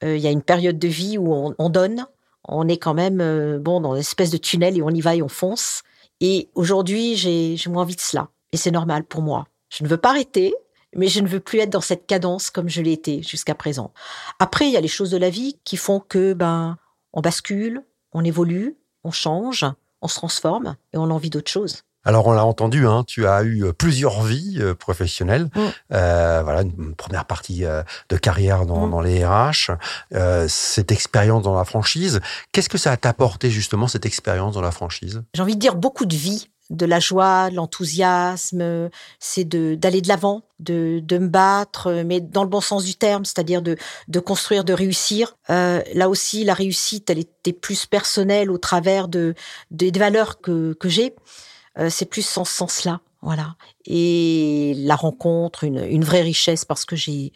Euh, 0.04 0.18
il 0.18 0.24
y 0.24 0.28
a 0.28 0.32
une 0.32 0.42
période 0.42 0.80
de 0.80 0.88
vie 0.88 1.20
où 1.20 1.32
on, 1.32 1.54
on 1.60 1.70
donne. 1.70 2.08
On 2.46 2.68
est 2.68 2.78
quand 2.78 2.96
même 2.96 3.22
euh, 3.22 3.60
bon 3.60 3.80
dans 3.80 3.94
une 3.94 4.00
espèce 4.00 4.32
de 4.32 4.38
tunnel 4.38 4.76
et 4.76 4.82
on 4.82 4.90
y 4.90 5.02
va 5.02 5.16
et 5.16 5.22
on 5.22 5.28
fonce. 5.28 5.84
Et 6.20 6.50
aujourd'hui, 6.56 7.16
j'ai 7.16 7.58
moins 7.68 7.84
envie 7.84 7.96
de 7.96 8.02
cela. 8.02 8.30
Et 8.54 8.58
c'est 8.58 8.72
normal 8.72 9.04
pour 9.04 9.22
moi. 9.22 9.46
Je 9.70 9.84
ne 9.84 9.90
veux 9.90 9.98
pas 9.98 10.10
arrêter, 10.10 10.56
mais 10.96 11.08
je 11.08 11.20
ne 11.20 11.28
veux 11.28 11.40
plus 11.40 11.60
être 11.60 11.70
dans 11.70 11.80
cette 11.80 12.08
cadence 12.08 12.50
comme 12.50 12.70
je 12.70 12.82
l'ai 12.82 12.94
été 12.94 13.22
jusqu'à 13.22 13.54
présent. 13.54 13.94
Après, 14.40 14.66
il 14.66 14.72
y 14.72 14.78
a 14.78 14.82
les 14.82 14.88
choses 14.88 15.12
de 15.12 15.18
la 15.18 15.30
vie 15.30 15.60
qui 15.64 15.78
font 15.78 16.00
que 16.00 16.34
ben 16.34 16.78
on 17.14 17.22
bascule, 17.22 17.84
on 18.14 18.24
évolue, 18.24 18.78
on 19.04 19.12
change, 19.12 19.64
on 20.02 20.08
se 20.08 20.16
transforme 20.16 20.76
et 20.92 20.98
on 20.98 21.06
a 21.06 21.14
envie 21.14 21.30
d'autre 21.30 21.52
chose. 21.52 21.84
Alors 22.06 22.28
on 22.28 22.32
l'a 22.32 22.46
entendu, 22.46 22.88
hein, 22.88 23.04
tu 23.06 23.28
as 23.28 23.44
eu 23.44 23.66
euh, 23.66 23.74
plusieurs 23.74 24.24
vies 24.24 24.58
euh, 24.60 24.74
professionnelles. 24.74 25.50
Mm. 25.56 25.60
Euh, 25.94 26.42
voilà, 26.44 26.62
une 26.62 26.96
première 26.96 27.26
partie 27.26 27.66
de 28.10 28.18
carrière 28.18 28.66
dans, 28.66 28.88
Mm. 28.88 28.92
dans 28.92 29.02
les 29.02 29.26
RH, 29.26 29.72
euh, 30.14 30.46
cette 30.48 30.92
expérience 30.92 31.44
dans 31.44 31.56
la 31.56 31.66
franchise. 31.66 32.20
Qu'est-ce 32.52 32.70
que 32.70 32.78
ça 32.78 32.96
t'a 32.98 33.10
apporté 33.10 33.50
justement 33.50 33.88
cette 33.88 34.06
expérience 34.06 34.54
dans 34.54 34.62
la 34.62 34.72
franchise? 34.72 35.24
J'ai 35.34 35.42
envie 35.42 35.56
de 35.56 35.60
dire 35.60 35.76
beaucoup 35.76 36.06
de 36.06 36.16
vie, 36.16 36.50
de 36.70 36.86
la 36.86 37.00
joie, 37.00 37.50
de 37.50 37.56
l'enthousiasme. 37.56 38.90
C'est 39.20 39.44
de 39.44 39.76
d'aller 39.76 40.02
de 40.02 40.08
l'avant, 40.08 40.44
de 40.60 41.00
de 41.04 41.18
me 41.18 41.28
battre, 41.28 42.04
mais 42.06 42.22
dans 42.22 42.44
le 42.44 42.50
bon 42.50 42.62
sens 42.62 42.84
du 42.86 42.96
terme, 42.96 43.26
c'est-à-dire 43.26 43.62
de 43.62 43.76
de 44.08 44.20
construire, 44.20 44.64
de 44.64 44.74
réussir. 44.74 45.36
Euh, 45.50 45.82
là 45.94 46.10
aussi, 46.10 46.44
la 46.44 46.54
réussite, 46.54 47.10
elle 47.10 47.20
était 47.20 47.54
plus 47.54 47.86
personnelle 47.86 48.52
au 48.52 48.58
travers 48.58 49.08
de 49.08 49.34
des 49.72 49.92
valeurs 49.92 50.42
que 50.42 50.74
que 50.80 50.90
j'ai. 50.90 51.16
Euh, 51.80 51.90
c'est 51.90 52.06
plus 52.06 52.38
en 52.38 52.46
ce 52.46 52.54
sens-là, 52.54 53.00
voilà. 53.22 53.56
Et 53.86 54.74
la 54.78 54.96
rencontre, 54.96 55.64
une, 55.64 55.84
une 55.84 56.04
vraie 56.04 56.22
richesse 56.22 56.66
parce 56.66 56.86
que 56.86 56.96
j'ai 56.96 57.32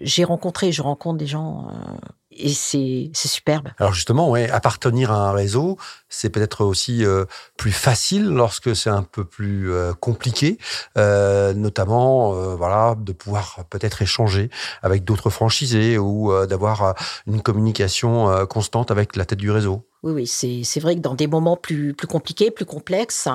j'ai 0.00 0.24
rencontré, 0.24 0.72
je 0.72 0.82
rencontre 0.82 1.18
des 1.18 1.26
gens 1.26 1.68
euh, 1.70 1.96
et 2.30 2.50
c'est 2.50 3.10
c'est 3.14 3.28
superbe. 3.28 3.68
Alors 3.78 3.92
justement, 3.92 4.30
ouais, 4.30 4.48
appartenir 4.50 5.10
à 5.10 5.30
un 5.30 5.32
réseau, 5.32 5.76
c'est 6.08 6.30
peut-être 6.30 6.64
aussi 6.64 7.04
euh, 7.04 7.24
plus 7.56 7.72
facile 7.72 8.26
lorsque 8.26 8.76
c'est 8.76 8.90
un 8.90 9.02
peu 9.02 9.24
plus 9.24 9.72
euh, 9.72 9.92
compliqué, 9.94 10.58
notamment 10.96 12.32
voilà 12.54 12.94
de 12.96 13.12
pouvoir 13.12 13.64
peut-être 13.70 14.02
échanger 14.02 14.50
avec 14.82 15.04
d'autres 15.04 15.30
franchisés 15.30 15.98
ou 15.98 16.32
d'avoir 16.46 16.94
une 17.26 17.42
communication 17.42 18.46
constante 18.46 18.90
avec 18.90 19.16
la 19.16 19.24
tête 19.24 19.38
du 19.38 19.50
réseau. 19.50 19.86
Oui, 20.02 20.12
oui, 20.12 20.26
c'est 20.26 20.62
c'est 20.64 20.80
vrai 20.80 20.94
que 20.94 21.00
dans 21.00 21.14
des 21.14 21.26
moments 21.26 21.56
plus 21.56 21.94
plus 21.94 22.06
compliqués, 22.06 22.50
plus 22.50 22.66
complexes, 22.66 23.28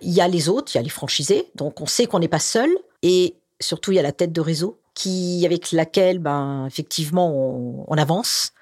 il 0.00 0.12
y 0.12 0.20
a 0.20 0.28
les 0.28 0.48
autres, 0.48 0.72
il 0.74 0.78
y 0.78 0.80
a 0.80 0.82
les 0.82 0.88
franchisés, 0.88 1.50
donc 1.54 1.80
on 1.80 1.86
sait 1.86 2.06
qu'on 2.06 2.18
n'est 2.18 2.28
pas 2.28 2.38
seul, 2.38 2.70
et 3.02 3.36
surtout 3.60 3.92
il 3.92 3.96
y 3.96 3.98
a 3.98 4.02
la 4.02 4.12
tête 4.12 4.32
de 4.32 4.40
réseau 4.40 4.78
qui 4.94 5.42
avec 5.44 5.72
laquelle 5.72 6.18
ben 6.18 6.66
effectivement 6.66 7.84
on, 7.88 7.96
avance. 7.96 8.52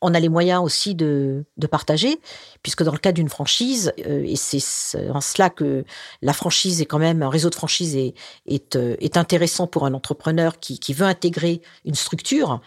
On 0.00 0.14
a 0.14 0.20
les 0.20 0.28
moyens 0.28 0.64
aussi 0.64 0.96
de, 0.96 1.44
de 1.58 1.66
partager, 1.68 2.18
puisque 2.62 2.82
dans 2.82 2.92
le 2.92 2.98
cas 2.98 3.12
d'une 3.12 3.28
franchise, 3.28 3.92
euh, 4.06 4.24
et 4.26 4.34
c'est 4.34 5.10
en 5.10 5.20
cela 5.20 5.48
que 5.48 5.84
la 6.22 6.32
franchise 6.32 6.80
est 6.80 6.86
quand 6.86 6.98
même 6.98 7.22
un 7.22 7.28
réseau 7.28 7.50
de 7.50 7.54
franchise 7.54 7.94
est 7.94 8.14
est, 8.46 8.74
euh, 8.74 8.96
est 9.00 9.16
intéressant 9.16 9.68
pour 9.68 9.86
un 9.86 9.94
entrepreneur 9.94 10.58
qui, 10.58 10.80
qui 10.80 10.92
veut 10.92 11.06
intégrer 11.06 11.62
une 11.84 11.94
structure. 11.94 12.60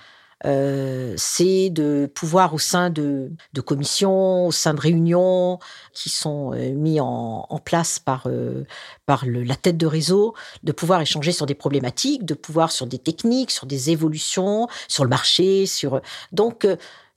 Euh, 0.46 1.14
c'est 1.18 1.72
de 1.72 2.10
pouvoir 2.14 2.54
au 2.54 2.60
sein 2.60 2.92
de, 2.92 3.32
commissions, 3.66 4.46
au 4.48 4.52
sein 4.52 4.74
de 4.76 4.80
réunions 4.80 5.60
qui 5.92 6.10
sont 6.10 6.54
euh, 6.54 6.72
mis 6.74 7.00
en, 7.00 7.48
place 7.64 7.98
par, 7.98 8.28
euh, 8.28 8.64
par 9.08 9.26
la 9.26 9.56
tête 9.56 9.78
de 9.78 9.88
réseau, 9.88 10.36
de 10.64 10.72
pouvoir 10.72 11.02
échanger 11.02 11.32
sur 11.32 11.48
des 11.48 11.56
problématiques, 11.56 12.26
de 12.26 12.36
pouvoir 12.36 12.72
sur 12.72 12.86
des 12.86 13.00
techniques, 13.00 13.50
sur 13.50 13.66
des 13.66 13.90
évolutions, 13.90 14.68
sur 14.88 15.04
le 15.04 15.10
marché, 15.10 15.66
sur 15.66 16.02
donc 16.32 16.68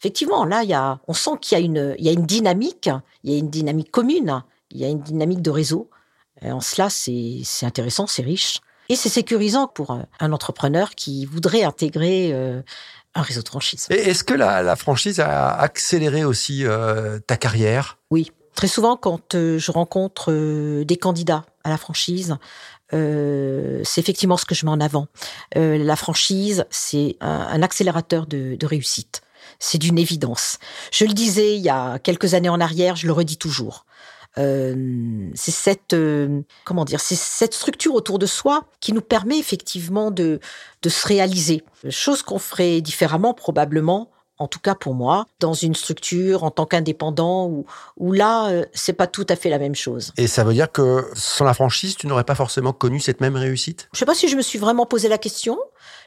effectivement 0.00 0.44
là 0.44 0.62
il 0.62 0.99
on 1.06 1.12
sent 1.12 1.32
qu'il 1.40 1.58
y 1.58 1.61
a 1.61 1.64
une, 1.64 1.97
il 1.99 2.04
y 2.06 2.08
a 2.08 2.12
une 2.12 2.25
dynamique, 2.25 2.88
il 3.25 3.32
y 3.32 3.35
a 3.35 3.38
une 3.38 3.50
dynamique 3.50 3.90
commune, 3.90 4.42
il 4.70 4.78
y 4.78 4.85
a 4.85 4.88
une 4.88 5.02
dynamique 5.02 5.42
de 5.42 5.50
réseau. 5.50 5.90
Et 6.40 6.50
en 6.50 6.61
cela 6.61 6.88
c'est 6.88 7.66
intéressant, 7.66 8.06
c'est 8.06 8.23
riche. 8.23 8.61
Et 8.90 8.97
c'est 8.97 9.11
sécurisant 9.11 9.66
pour 9.66 9.99
un 10.18 10.32
entrepreneur 10.32 10.94
qui 10.94 11.26
voudrait 11.26 11.62
intégrer 11.62 12.32
un 13.14 13.22
réseau 13.22 13.42
de 13.42 13.48
franchise. 13.48 13.86
Et 13.90 14.10
est-ce 14.10 14.24
que 14.24 14.34
la, 14.34 14.62
la, 14.62 14.76
franchise 14.76 15.20
a 15.20 15.54
accéléré 15.54 16.24
aussi 16.24 16.64
euh, 16.64 17.18
ta 17.26 17.36
carrière? 17.36 17.98
Oui. 18.10 18.30
Très 18.54 18.68
souvent, 18.68 18.96
quand 18.96 19.34
euh, 19.34 19.58
je 19.58 19.70
rencontre 19.70 20.32
euh, 20.32 20.84
des 20.84 20.96
candidats 20.96 21.44
à 21.64 21.70
la 21.70 21.78
franchise, 21.78 22.36
c'est 22.90 23.98
effectivement 24.00 24.38
ce 24.38 24.46
que 24.46 24.54
je 24.54 24.64
mets 24.64 24.72
en 24.72 24.80
avant. 24.80 25.08
La 25.54 25.94
franchise, 25.94 26.64
c'est 26.70 27.16
un, 27.20 27.28
un, 27.28 27.62
accélérateur 27.62 28.26
de, 28.26 28.56
de 28.58 28.66
réussite. 28.66 29.20
C'est 29.58 29.76
d'une 29.76 29.98
évidence. 29.98 30.58
Je 30.90 31.04
le 31.04 31.12
disais 31.12 31.54
il 31.54 31.60
y 31.60 31.68
a 31.68 31.98
quelques 31.98 32.32
années 32.32 32.48
en 32.48 32.60
arrière, 32.60 32.96
je 32.96 33.06
le 33.06 33.12
redis 33.12 33.36
toujours. 33.36 33.84
Euh, 34.38 35.30
c'est 35.35 35.50
cette 35.50 35.92
euh, 35.95 36.42
comment 36.64 36.85
dire, 36.85 37.00
c'est 37.00 37.16
cette 37.16 37.54
structure 37.54 37.95
autour 37.95 38.18
de 38.18 38.26
soi 38.26 38.64
qui 38.80 38.92
nous 38.92 39.00
permet 39.00 39.38
effectivement 39.38 40.11
de 40.11 40.40
de 40.83 40.88
se 40.88 41.07
réaliser. 41.07 41.64
Chose 41.90 42.23
qu'on 42.23 42.38
ferait 42.38 42.80
différemment 42.80 43.35
probablement 43.35 44.11
en 44.38 44.47
tout 44.47 44.61
cas 44.61 44.75
pour 44.75 44.95
moi, 44.95 45.26
dans 45.40 45.52
une 45.52 45.75
structure 45.75 46.45
en 46.45 46.50
tant 46.50 46.64
qu'indépendant 46.64 47.47
où, 47.47 47.66
où 47.97 48.12
là, 48.12 48.49
euh, 48.49 48.64
c'est 48.73 48.92
pas 48.92 49.07
tout 49.07 49.26
à 49.28 49.37
fait 49.37 49.50
la 49.50 49.59
même 49.59 49.75
chose. 49.75 50.12
Et 50.16 50.26
ça 50.26 50.45
veut 50.45 50.54
dire 50.54 50.71
que 50.71 51.07
sans 51.14 51.45
la 51.45 51.54
franchise, 51.54 51.97
tu 51.97 52.07
n'aurais 52.07 52.25
pas 52.25 52.37
forcément 52.37 52.73
connu 52.73 53.00
cette 53.00 53.21
même 53.21 53.37
réussite? 53.37 53.88
Je 53.92 53.99
sais 53.99 54.07
pas 54.07 54.14
si 54.14 54.28
je 54.28 54.37
me 54.37 54.42
suis 54.42 54.59
vraiment 54.59 54.87
posé 54.87 55.09
la 55.09 55.18
question. 55.18 55.59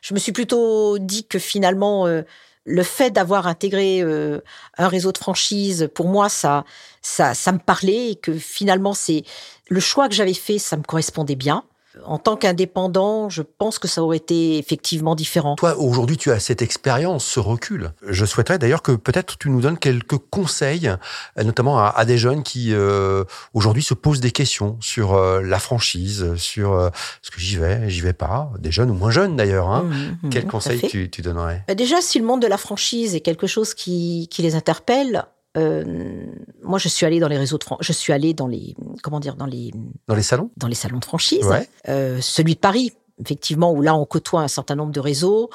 Je 0.01 0.13
me 0.13 0.19
suis 0.19 0.31
plutôt 0.31 0.97
dit 0.97 1.25
que 1.25 1.39
finalement, 1.39 2.07
euh, 2.07 2.21
le 2.65 2.83
fait 2.83 3.11
d'avoir 3.11 3.47
intégré 3.47 4.01
euh, 4.01 4.39
un 4.77 4.87
réseau 4.87 5.11
de 5.11 5.17
franchise, 5.17 5.89
pour 5.93 6.07
moi, 6.07 6.29
ça, 6.29 6.63
ça, 7.01 7.33
ça 7.33 7.51
me 7.51 7.59
parlait 7.59 8.11
et 8.11 8.15
que 8.15 8.33
finalement, 8.33 8.93
c'est 8.93 9.23
le 9.69 9.79
choix 9.79 10.07
que 10.07 10.15
j'avais 10.15 10.33
fait, 10.33 10.59
ça 10.59 10.77
me 10.77 10.83
correspondait 10.83 11.35
bien. 11.35 11.63
En 12.05 12.17
tant 12.17 12.35
qu'indépendant, 12.35 13.29
je 13.29 13.41
pense 13.41 13.79
que 13.79 13.87
ça 13.87 14.01
aurait 14.01 14.17
été 14.17 14.57
effectivement 14.57 15.15
différent. 15.15 15.55
Toi, 15.55 15.77
aujourd'hui, 15.77 16.17
tu 16.17 16.31
as 16.31 16.39
cette 16.39 16.61
expérience, 16.61 17.25
ce 17.25 17.39
recul. 17.39 17.91
Je 18.07 18.25
souhaiterais 18.25 18.57
d'ailleurs 18.59 18.81
que 18.81 18.93
peut-être 18.93 19.37
tu 19.37 19.49
nous 19.49 19.61
donnes 19.61 19.77
quelques 19.77 20.17
conseils, 20.17 20.91
notamment 21.37 21.79
à, 21.79 21.87
à 21.87 22.05
des 22.05 22.17
jeunes 22.17 22.43
qui 22.43 22.73
euh, 22.73 23.23
aujourd'hui 23.53 23.83
se 23.83 23.93
posent 23.93 24.21
des 24.21 24.31
questions 24.31 24.77
sur 24.79 25.13
euh, 25.13 25.41
la 25.41 25.59
franchise, 25.59 26.35
sur 26.35 26.73
euh, 26.73 26.89
ce 27.21 27.31
que 27.31 27.39
j'y 27.39 27.57
vais, 27.57 27.89
j'y 27.89 28.01
vais 28.01 28.13
pas, 28.13 28.51
des 28.59 28.71
jeunes 28.71 28.91
ou 28.91 28.95
moins 28.95 29.11
jeunes 29.11 29.35
d'ailleurs. 29.35 29.69
Hein. 29.69 29.89
Mmh, 30.23 30.29
Quels 30.29 30.47
conseils 30.47 30.81
tu, 30.89 31.09
tu, 31.09 31.21
donnerais? 31.21 31.65
Déjà, 31.75 32.01
si 32.01 32.19
le 32.19 32.25
monde 32.25 32.41
de 32.41 32.47
la 32.47 32.57
franchise 32.57 33.15
est 33.15 33.21
quelque 33.21 33.47
chose 33.47 33.73
qui, 33.73 34.27
qui 34.31 34.41
les 34.41 34.55
interpelle, 34.55 35.25
euh, 35.57 36.25
moi, 36.63 36.79
je 36.79 36.87
suis 36.87 37.05
allée 37.05 37.19
dans 37.19 37.27
les 37.27 37.37
réseaux 37.37 37.57
de 37.57 37.65
je 37.81 37.91
suis 37.91 38.13
allée 38.13 38.33
dans 38.33 38.47
les 38.47 38.75
comment 39.03 39.19
dire 39.19 39.35
dans 39.35 39.45
les 39.45 39.71
dans 40.07 40.15
les 40.15 40.23
salons? 40.23 40.49
dans 40.57 40.67
les 40.67 40.75
salons 40.75 40.99
de 40.99 41.05
franchise. 41.05 41.45
Ouais. 41.45 41.67
Euh, 41.89 42.21
celui 42.21 42.55
de 42.55 42.59
Paris, 42.59 42.93
effectivement, 43.19 43.71
où 43.71 43.81
là 43.81 43.95
on 43.95 44.05
côtoie 44.05 44.41
un 44.41 44.47
certain 44.47 44.75
nombre 44.75 44.91
de 44.91 44.99
réseaux. 44.99 45.49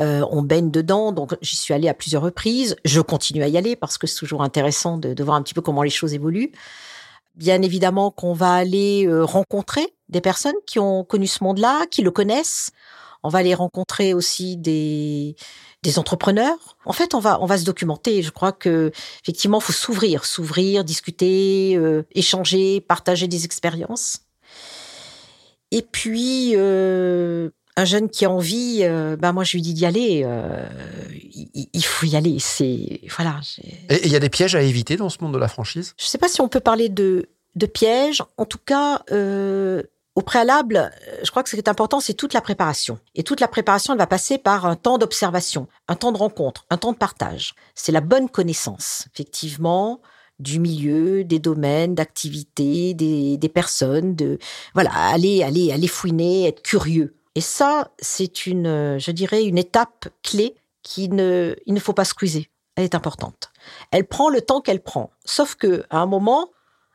Euh, 0.00 0.26
on 0.30 0.42
baigne 0.42 0.72
dedans, 0.72 1.12
donc 1.12 1.36
j'y 1.40 1.54
suis 1.54 1.72
allée 1.72 1.88
à 1.88 1.94
plusieurs 1.94 2.22
reprises. 2.22 2.74
Je 2.84 3.00
continue 3.00 3.44
à 3.44 3.48
y 3.48 3.56
aller 3.56 3.76
parce 3.76 3.96
que 3.96 4.08
c'est 4.08 4.18
toujours 4.18 4.42
intéressant 4.42 4.98
de, 4.98 5.14
de, 5.14 5.24
voir 5.24 5.36
un 5.36 5.42
petit 5.42 5.54
peu 5.54 5.60
comment 5.60 5.84
les 5.84 5.90
choses 5.90 6.14
évoluent. 6.14 6.50
Bien 7.36 7.62
évidemment 7.62 8.10
qu'on 8.10 8.32
va 8.32 8.54
aller 8.54 9.06
rencontrer 9.22 9.94
des 10.08 10.20
personnes 10.20 10.54
qui 10.66 10.80
ont 10.80 11.04
connu 11.04 11.28
ce 11.28 11.44
monde-là, 11.44 11.86
qui 11.90 12.02
le 12.02 12.10
connaissent. 12.10 12.70
On 13.22 13.28
va 13.28 13.38
aller 13.38 13.54
rencontrer 13.54 14.14
aussi 14.14 14.56
des 14.56 15.36
des 15.84 15.98
entrepreneurs. 15.98 16.76
En 16.84 16.92
fait, 16.92 17.14
on 17.14 17.20
va 17.20 17.40
on 17.40 17.46
va 17.46 17.58
se 17.58 17.64
documenter. 17.64 18.22
Je 18.22 18.30
crois 18.30 18.50
que 18.50 18.90
effectivement, 19.22 19.60
faut 19.60 19.72
s'ouvrir, 19.72 20.24
s'ouvrir, 20.24 20.82
discuter, 20.82 21.76
euh, 21.76 22.02
échanger, 22.14 22.80
partager 22.80 23.28
des 23.28 23.44
expériences. 23.44 24.20
Et 25.70 25.82
puis 25.82 26.52
euh, 26.54 27.50
un 27.76 27.84
jeune 27.84 28.08
qui 28.08 28.24
a 28.24 28.30
envie, 28.30 28.80
euh, 28.82 29.16
bah 29.16 29.32
moi 29.32 29.44
je 29.44 29.52
lui 29.52 29.62
dis 29.62 29.74
d'y 29.74 29.86
aller. 29.86 30.22
Euh, 30.24 30.66
il, 31.34 31.68
il, 31.72 31.84
faut 31.84 32.06
y 32.06 32.16
aller. 32.16 32.38
C'est 32.38 33.00
voilà. 33.14 33.40
Et 33.90 34.06
il 34.06 34.10
y 34.10 34.16
a 34.16 34.20
des 34.20 34.30
pièges 34.30 34.54
à 34.54 34.62
éviter 34.62 34.96
dans 34.96 35.10
ce 35.10 35.18
monde 35.20 35.34
de 35.34 35.38
la 35.38 35.48
franchise? 35.48 35.94
Je 35.98 36.04
ne 36.04 36.08
sais 36.08 36.18
pas 36.18 36.28
si 36.28 36.40
on 36.40 36.48
peut 36.48 36.60
parler 36.60 36.88
de 36.88 37.28
de 37.54 37.66
pièges. 37.66 38.22
En 38.36 38.46
tout 38.46 38.58
cas, 38.64 39.02
euh, 39.12 39.82
au 40.16 40.22
préalable, 40.22 40.92
je 41.24 41.30
crois 41.30 41.42
que 41.42 41.48
ce 41.48 41.56
qui 41.56 41.60
est 41.60 41.68
important, 41.68 41.98
c'est 41.98 42.14
toute 42.14 42.34
la 42.34 42.40
préparation. 42.40 42.98
Et 43.16 43.24
toute 43.24 43.40
la 43.40 43.48
préparation, 43.48 43.92
elle 43.92 43.98
va 43.98 44.06
passer 44.06 44.38
par 44.38 44.64
un 44.64 44.76
temps 44.76 44.96
d'observation, 44.96 45.66
un 45.88 45.96
temps 45.96 46.12
de 46.12 46.18
rencontre, 46.18 46.66
un 46.70 46.76
temps 46.76 46.92
de 46.92 46.96
partage. 46.96 47.54
C'est 47.74 47.90
la 47.90 48.00
bonne 48.00 48.28
connaissance, 48.28 49.08
effectivement, 49.12 50.00
du 50.38 50.60
milieu, 50.60 51.24
des 51.24 51.40
domaines, 51.40 51.96
d'activités, 51.96 52.94
des, 52.94 53.36
des, 53.36 53.48
personnes, 53.48 54.14
de 54.14 54.38
voilà, 54.74 54.92
aller, 54.92 55.42
aller, 55.42 55.72
aller 55.72 55.88
fouiner, 55.88 56.46
être 56.46 56.62
curieux. 56.62 57.16
Et 57.34 57.40
ça, 57.40 57.90
c'est 57.98 58.46
une, 58.46 58.98
je 58.98 59.10
dirais, 59.10 59.44
une 59.44 59.58
étape 59.58 60.08
clé 60.22 60.54
qui 60.82 61.08
ne, 61.08 61.56
il 61.66 61.74
ne 61.74 61.80
faut 61.80 61.92
pas 61.92 62.04
squeezer. 62.04 62.46
Elle 62.76 62.84
est 62.84 62.94
importante. 62.94 63.50
Elle 63.90 64.06
prend 64.06 64.28
le 64.28 64.40
temps 64.40 64.60
qu'elle 64.60 64.82
prend. 64.82 65.10
Sauf 65.24 65.56
que, 65.56 65.84
à 65.90 65.98
un 65.98 66.06
moment, 66.06 66.50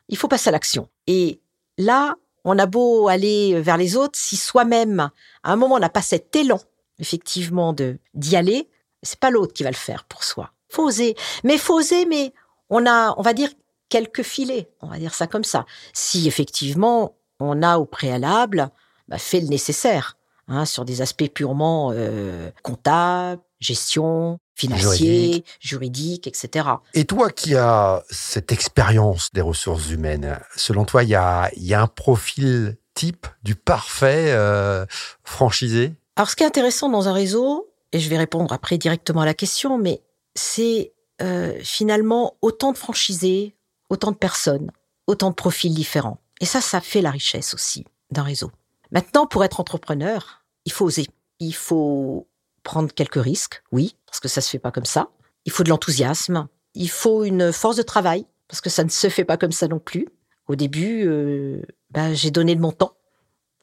il 0.08 0.18
faut 0.18 0.28
passer 0.28 0.50
à 0.50 0.52
l'action. 0.52 0.88
Et 1.08 1.42
là, 1.78 2.16
on 2.46 2.58
a 2.58 2.66
beau 2.66 3.08
aller 3.08 3.60
vers 3.62 3.78
les 3.78 3.96
autres, 3.96 4.18
si 4.18 4.36
soi-même, 4.36 5.10
à 5.44 5.52
un 5.52 5.56
moment, 5.56 5.76
on 5.76 5.80
n'a 5.80 5.90
pas 5.90 6.02
cet 6.02 6.36
élan, 6.36 6.60
effectivement, 7.00 7.74
de 7.74 8.00
d'y 8.14 8.36
aller, 8.36 8.70
c'est 9.04 9.20
pas 9.20 9.30
l'autre 9.30 9.54
qui 9.54 9.64
va 9.64 9.70
le 9.70 9.76
faire 9.76 10.04
pour 10.06 10.24
soi. 10.24 10.52
Faut 10.70 10.84
oser. 10.84 11.16
Mais 11.44 11.58
faut 11.58 11.80
oser, 11.80 12.06
mais 12.06 12.34
on 12.70 12.86
a, 12.86 13.14
on 13.18 13.22
va 13.22 13.34
dire, 13.34 13.50
quelques 13.90 14.24
filets. 14.24 14.70
On 14.82 14.88
va 14.88 14.98
dire 14.98 15.14
ça 15.14 15.28
comme 15.28 15.44
ça. 15.44 15.66
Si 15.94 16.28
effectivement, 16.28 17.16
on 17.40 17.64
a 17.64 17.78
au 17.78 17.86
préalable 17.86 18.70
bah, 19.08 19.18
fait 19.18 19.40
le 19.40 19.48
nécessaire 19.48 20.18
hein, 20.48 20.66
sur 20.66 20.86
des 20.86 21.02
aspects 21.02 21.30
purement 21.34 21.92
euh, 21.94 22.52
comptables, 22.64 23.42
gestion, 23.60 24.40
financier, 24.56 24.88
juridique. 24.98 25.46
juridique, 25.60 26.28
etc. 26.28 26.68
Et 26.94 27.06
toi 27.06 27.30
qui 27.30 27.56
as 27.56 28.04
cette 28.10 28.52
expérience 28.52 29.32
des 29.34 29.42
ressources 29.42 29.90
humaines, 29.90 30.40
selon 30.56 30.86
toi, 30.86 31.04
il 31.04 31.10
y 31.10 31.16
a, 31.16 31.50
y 31.56 31.74
a 31.74 31.82
un 31.82 31.88
profil 31.88 32.78
type 32.94 33.28
du 33.44 33.56
parfait 33.56 34.32
euh, 34.32 34.86
franchisé? 35.24 35.94
Alors, 36.16 36.30
ce 36.30 36.36
qui 36.36 36.44
est 36.44 36.48
intéressant 36.48 36.90
dans 36.90 37.08
un 37.08 37.14
réseau, 37.14 37.70
et 37.92 38.00
je 38.00 38.10
vais 38.10 38.18
répondre 38.18 38.54
après 38.54 38.78
directement 38.78 39.22
à 39.22 39.26
la 39.26 39.34
question, 39.34 39.78
mais 39.78 40.02
c'est 40.36 40.94
euh, 41.22 41.58
finalement 41.64 42.38
autant 42.42 42.72
de 42.72 42.78
franchisés, 42.78 43.56
autant 43.90 44.12
de 44.12 44.18
personnes, 44.18 44.72
autant 45.08 45.30
de 45.30 45.36
profils 45.36 45.74
différents. 45.74 46.20
Et 46.42 46.46
ça, 46.46 46.62
ça 46.62 46.82
fait 46.82 47.02
la 47.02 47.12
richesse 47.12 47.54
aussi 47.54 47.86
d'un 48.12 48.24
réseau. 48.24 48.52
Maintenant, 48.92 49.28
pour 49.28 49.44
être 49.44 49.60
entrepreneur, 49.60 50.44
il 50.66 50.72
faut 50.72 50.86
oser. 50.86 51.08
Il 51.40 51.54
faut 51.54 52.28
prendre 52.70 52.94
quelques 52.94 53.24
risques, 53.24 53.64
oui, 53.72 53.96
parce 54.06 54.20
que 54.20 54.28
ça 54.28 54.42
se 54.42 54.50
fait 54.52 54.60
pas 54.60 54.70
comme 54.72 54.86
ça. 54.86 55.10
Il 55.46 55.52
faut 55.52 55.64
de 55.64 55.70
l'enthousiasme. 55.70 56.48
Il 56.76 56.92
faut 56.92 57.24
une 57.24 57.52
force 57.52 57.78
de 57.78 57.82
travail, 57.82 58.28
parce 58.48 58.62
que 58.62 58.70
ça 58.70 58.84
ne 58.84 58.90
se 58.90 59.10
fait 59.10 59.26
pas 59.26 59.38
comme 59.38 59.52
ça 59.52 59.68
non 59.68 59.80
plus. 59.80 60.08
Au 60.48 60.56
début, 60.56 61.08
euh, 61.08 61.64
ben, 61.90 62.14
j'ai 62.14 62.30
donné 62.30 62.56
de 62.56 62.62
mon 62.62 62.72
temps, 62.72 62.94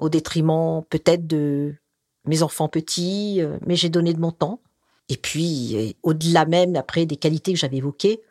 au 0.01 0.09
détriment 0.09 0.83
peut-être 0.91 1.25
de 1.25 1.73
mes 2.25 2.43
enfants 2.43 2.69
petits, 2.69 3.37
euh, 3.41 3.59
mais 3.65 3.77
j'ai 3.77 3.91
donné 3.91 4.13
de 4.13 4.19
mon 4.19 4.33
temps. 4.33 4.61
Et 5.09 5.17
puis, 5.17 5.97
au-delà 6.03 6.45
même, 6.45 6.75
après, 6.75 7.07
des 7.07 7.17
qualités 7.17 7.53
que 7.53 7.61
j'avais 7.61 7.77
évoquées, 7.77 8.23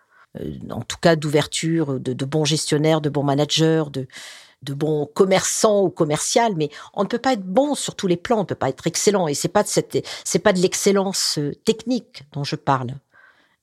euh, 0.41 0.55
en 0.71 0.81
tout 0.81 0.97
cas 1.01 1.15
d'ouverture, 1.15 2.01
de, 2.01 2.11
de 2.11 2.25
bons 2.25 2.43
gestionnaires, 2.43 2.99
de 2.99 3.09
bons 3.09 3.23
managers, 3.23 3.85
de, 3.93 4.07
de 4.65 4.73
bons 4.73 5.05
commerçants 5.13 5.83
ou 5.83 5.89
commercial, 5.89 6.53
mais 6.55 6.69
on 6.93 7.03
ne 7.03 7.07
peut 7.07 7.19
pas 7.19 7.33
être 7.33 7.45
bon 7.45 7.75
sur 7.75 7.95
tous 7.95 8.07
les 8.07 8.17
plans, 8.17 8.37
on 8.37 8.41
ne 8.41 8.45
peut 8.45 8.55
pas 8.55 8.69
être 8.69 8.87
excellent. 8.87 9.27
Et 9.27 9.33
c'est 9.33 9.47
pas 9.47 9.63
de 9.63 9.67
cette, 9.67 10.05
c'est 10.23 10.39
pas 10.39 10.53
de 10.53 10.59
l'excellence 10.59 11.37
euh, 11.37 11.53
technique 11.63 12.23
dont 12.33 12.43
je 12.43 12.55
parle, 12.55 12.95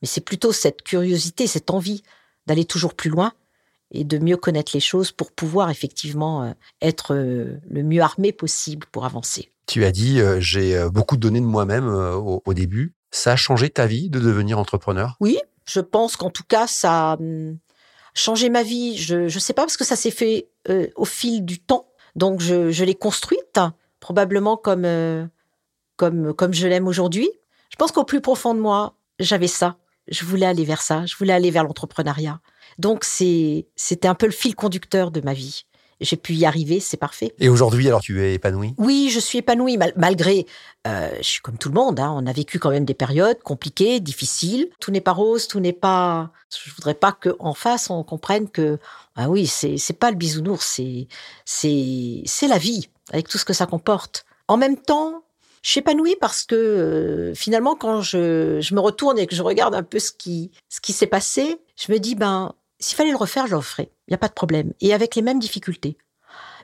mais 0.01 0.09
c'est 0.09 0.21
plutôt 0.21 0.53
cette 0.53 0.83
curiosité, 0.83 1.47
cette 1.47 1.71
envie 1.71 2.03
d'aller 2.47 2.65
toujours 2.65 2.95
plus 2.95 3.11
loin 3.11 3.33
et 3.91 4.05
de 4.05 4.19
mieux 4.19 4.37
connaître 4.37 4.73
les 4.75 4.81
choses 4.81 5.13
pour 5.13 5.33
pouvoir 5.33 5.71
effectivement 5.71 6.45
euh, 6.45 6.53
être 6.81 7.15
euh, 7.15 7.59
le 7.69 7.83
mieux 7.83 8.01
armé 8.01 8.33
possible 8.33 8.87
pour 8.91 9.05
avancer. 9.05 9.51
Tu 9.67 9.85
as 9.85 9.93
dit, 9.93 10.21
j'ai 10.39 10.89
beaucoup 10.91 11.17
donné 11.17 11.41
de 11.41 11.47
moi-même 11.47 11.87
au, 11.87 12.43
au, 12.45 12.53
début. 12.53 12.95
Ça 13.13 13.33
a 13.33 13.37
changé 13.37 13.71
ta 13.71 13.87
vie 13.87 14.11
de 14.11 14.19
devenir 14.19 14.59
entrepreneur? 14.59 15.17
Oui, 15.21 15.39
je 15.65 15.81
pense 15.81 16.17
qu'en 16.17 16.31
tout 16.31 16.43
cas, 16.43 16.67
ça, 16.67 17.17
hum, 17.21 17.57
changer 18.15 18.51
ma 18.51 18.63
vie, 18.63 18.97
je 18.97 19.25
ne 19.25 19.29
sais 19.29 19.53
pas 19.53 19.63
parce 19.63 19.77
que 19.77 19.85
ça 19.85 19.97
s'est 19.97 20.11
fait 20.11 20.49
euh, 20.69 20.87
au 20.97 21.05
fil 21.05 21.45
du 21.45 21.59
temps. 21.59 21.87
Donc 22.17 22.41
je, 22.41 22.71
je 22.71 22.85
l'ai 22.85 22.95
construite 22.95 23.59
probablement 24.01 24.57
comme 24.57 24.85
euh, 24.85 25.27
comme 25.97 26.35
comme 26.35 26.53
je 26.53 26.67
l'aime 26.67 26.89
aujourd'hui. 26.89 27.31
Je 27.71 27.77
pense 27.77 27.93
qu'au 27.93 28.05
plus 28.05 28.21
profond 28.21 28.55
de 28.55 28.61
moi, 28.61 28.97
j'avais 29.19 29.49
ça. 29.49 29.77
Je 30.09 30.25
voulais 30.25 30.47
aller 30.47 30.65
vers 30.65 30.83
ça. 30.83 31.07
Je 31.07 31.17
voulais 31.17 31.33
aller 31.33 31.51
vers 31.51 31.65
l'entrepreneuriat. 31.65 32.41
Donc 32.79 33.05
c'est 33.05 33.69
c'était 33.77 34.09
un 34.09 34.15
peu 34.15 34.27
le 34.27 34.33
fil 34.33 34.55
conducteur 34.55 35.11
de 35.11 35.21
ma 35.21 35.35
vie. 35.35 35.65
J'ai 36.01 36.17
pu 36.17 36.35
y 36.35 36.45
arriver, 36.45 36.81
c'est 36.81 36.97
parfait. 36.97 37.35
Et 37.39 37.49
aujourd'hui, 37.49 37.87
alors 37.87 38.01
tu 38.01 38.23
es 38.23 38.35
épanouie? 38.35 38.75
Oui, 38.79 39.11
je 39.11 39.21
suis 39.21 39.39
épanouie 39.39 39.79
malgré. 39.97 40.47
Euh, 40.87 41.11
je 41.19 41.23
suis 41.23 41.41
comme 41.41 41.59
tout 41.59 41.69
le 41.69 41.75
monde. 41.75 42.01
Hein, 42.01 42.13
on 42.17 42.27
a 42.27 42.33
vécu 42.33 42.59
quand 42.59 42.71
même 42.71 42.85
des 42.85 42.95
périodes 42.95 43.41
compliquées, 43.43 44.01
difficiles. 44.01 44.69
Tout 44.81 44.91
n'est 44.91 45.01
pas 45.01 45.13
rose, 45.13 45.47
tout 45.47 45.61
n'est 45.61 45.73
pas. 45.73 46.31
Je 46.51 46.73
voudrais 46.75 46.95
pas 46.95 47.13
qu'en 47.13 47.55
face 47.55 47.91
on 47.91 48.03
comprenne 48.03 48.49
que 48.49 48.79
ah 49.17 49.29
oui, 49.29 49.47
c'est 49.47 49.99
pas 49.99 50.11
le 50.11 50.17
bisounours, 50.17 50.65
c'est 50.65 51.07
c'est 51.45 52.23
c'est 52.25 52.49
la 52.49 52.59
vie 52.59 52.89
avec 53.13 53.29
tout 53.29 53.39
ce 53.39 53.45
que 53.45 53.53
ça 53.53 53.67
comporte. 53.67 54.25
En 54.49 54.57
même 54.57 54.77
temps, 54.77 55.23
je 55.63 55.71
suis 55.71 55.81
épanouie 55.81 56.17
parce 56.21 56.43
que 56.43 56.55
euh, 56.57 57.35
finalement, 57.35 57.77
quand 57.77 58.03
je, 58.03 58.61
je 58.61 58.75
me 58.75 58.81
retourne 58.81 59.19
et 59.19 59.27
que 59.27 59.35
je 59.35 59.43
regarde 59.43 59.75
un 59.75 59.85
peu 59.85 59.99
ce 59.99 60.11
qui, 60.11 60.51
ce 60.69 60.81
qui 60.81 60.93
s'est 60.93 61.07
passé, 61.07 61.59
je 61.77 61.93
me 61.93 61.99
dis, 61.99 62.15
ben, 62.17 62.53
s'il 62.83 62.97
fallait 62.97 63.11
le 63.13 63.17
refaire, 63.17 63.47
je 63.47 63.53
le 63.53 63.59
referais. 63.59 63.93
Il 64.09 64.11
n'y 64.11 64.15
a 64.15 64.19
pas 64.19 64.29
de 64.29 64.35
problème. 64.35 64.73
Et 64.81 64.93
avec 64.93 65.15
les 65.15 65.23
mêmes 65.23 65.39
difficultés. 65.39 65.97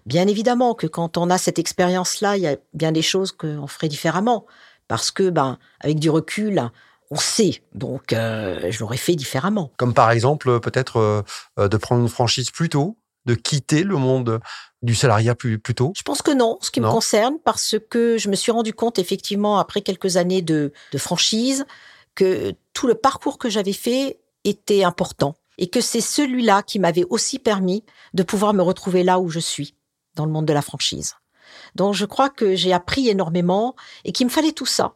Bien 0.04 0.26
évidemment 0.26 0.74
que 0.74 0.86
quand 0.86 1.16
on 1.16 1.30
a 1.30 1.38
cette 1.38 1.58
expérience-là, 1.58 2.36
il 2.36 2.42
y 2.42 2.46
a 2.46 2.56
bien 2.74 2.92
des 2.92 3.02
choses 3.02 3.32
qu'on 3.32 3.66
ferait 3.66 3.88
différemment. 3.88 4.46
Parce 4.88 5.10
que, 5.10 5.30
ben, 5.30 5.58
avec 5.80 5.98
du 5.98 6.10
recul, 6.10 6.70
on 7.10 7.16
sait. 7.16 7.62
Donc, 7.74 8.12
euh, 8.12 8.70
je 8.70 8.80
l'aurais 8.80 8.96
fait 8.96 9.14
différemment. 9.14 9.70
Comme 9.76 9.94
par 9.94 10.10
exemple, 10.10 10.60
peut-être 10.60 11.24
euh, 11.58 11.68
de 11.68 11.76
prendre 11.76 12.02
une 12.02 12.08
franchise 12.08 12.50
plus 12.50 12.68
tôt, 12.68 12.96
de 13.26 13.34
quitter 13.34 13.84
le 13.84 13.96
monde 13.96 14.40
du 14.82 14.94
salariat 14.94 15.34
plus, 15.34 15.58
plus 15.58 15.74
tôt 15.74 15.92
Je 15.96 16.02
pense 16.02 16.22
que 16.22 16.30
non, 16.30 16.58
ce 16.62 16.70
qui 16.70 16.80
me 16.80 16.88
concerne, 16.88 17.34
parce 17.44 17.76
que 17.90 18.16
je 18.16 18.28
me 18.28 18.34
suis 18.34 18.50
rendu 18.52 18.72
compte 18.72 18.98
effectivement 18.98 19.58
après 19.58 19.82
quelques 19.82 20.16
années 20.16 20.42
de, 20.42 20.72
de 20.92 20.98
franchise 20.98 21.64
que 22.14 22.54
tout 22.72 22.86
le 22.86 22.94
parcours 22.94 23.38
que 23.38 23.50
j'avais 23.50 23.72
fait 23.72 24.18
était 24.44 24.84
important 24.84 25.36
et 25.58 25.68
que 25.68 25.80
c'est 25.80 26.00
celui-là 26.00 26.62
qui 26.62 26.78
m'avait 26.78 27.04
aussi 27.10 27.38
permis 27.38 27.84
de 28.14 28.22
pouvoir 28.22 28.54
me 28.54 28.62
retrouver 28.62 29.02
là 29.02 29.18
où 29.18 29.28
je 29.28 29.40
suis, 29.40 29.74
dans 30.14 30.24
le 30.24 30.32
monde 30.32 30.46
de 30.46 30.52
la 30.52 30.62
franchise. 30.62 31.14
Donc 31.74 31.94
je 31.94 32.04
crois 32.04 32.30
que 32.30 32.54
j'ai 32.54 32.72
appris 32.72 33.08
énormément 33.08 33.74
et 34.04 34.12
qu'il 34.12 34.26
me 34.26 34.30
fallait 34.30 34.52
tout 34.52 34.66
ça 34.66 34.94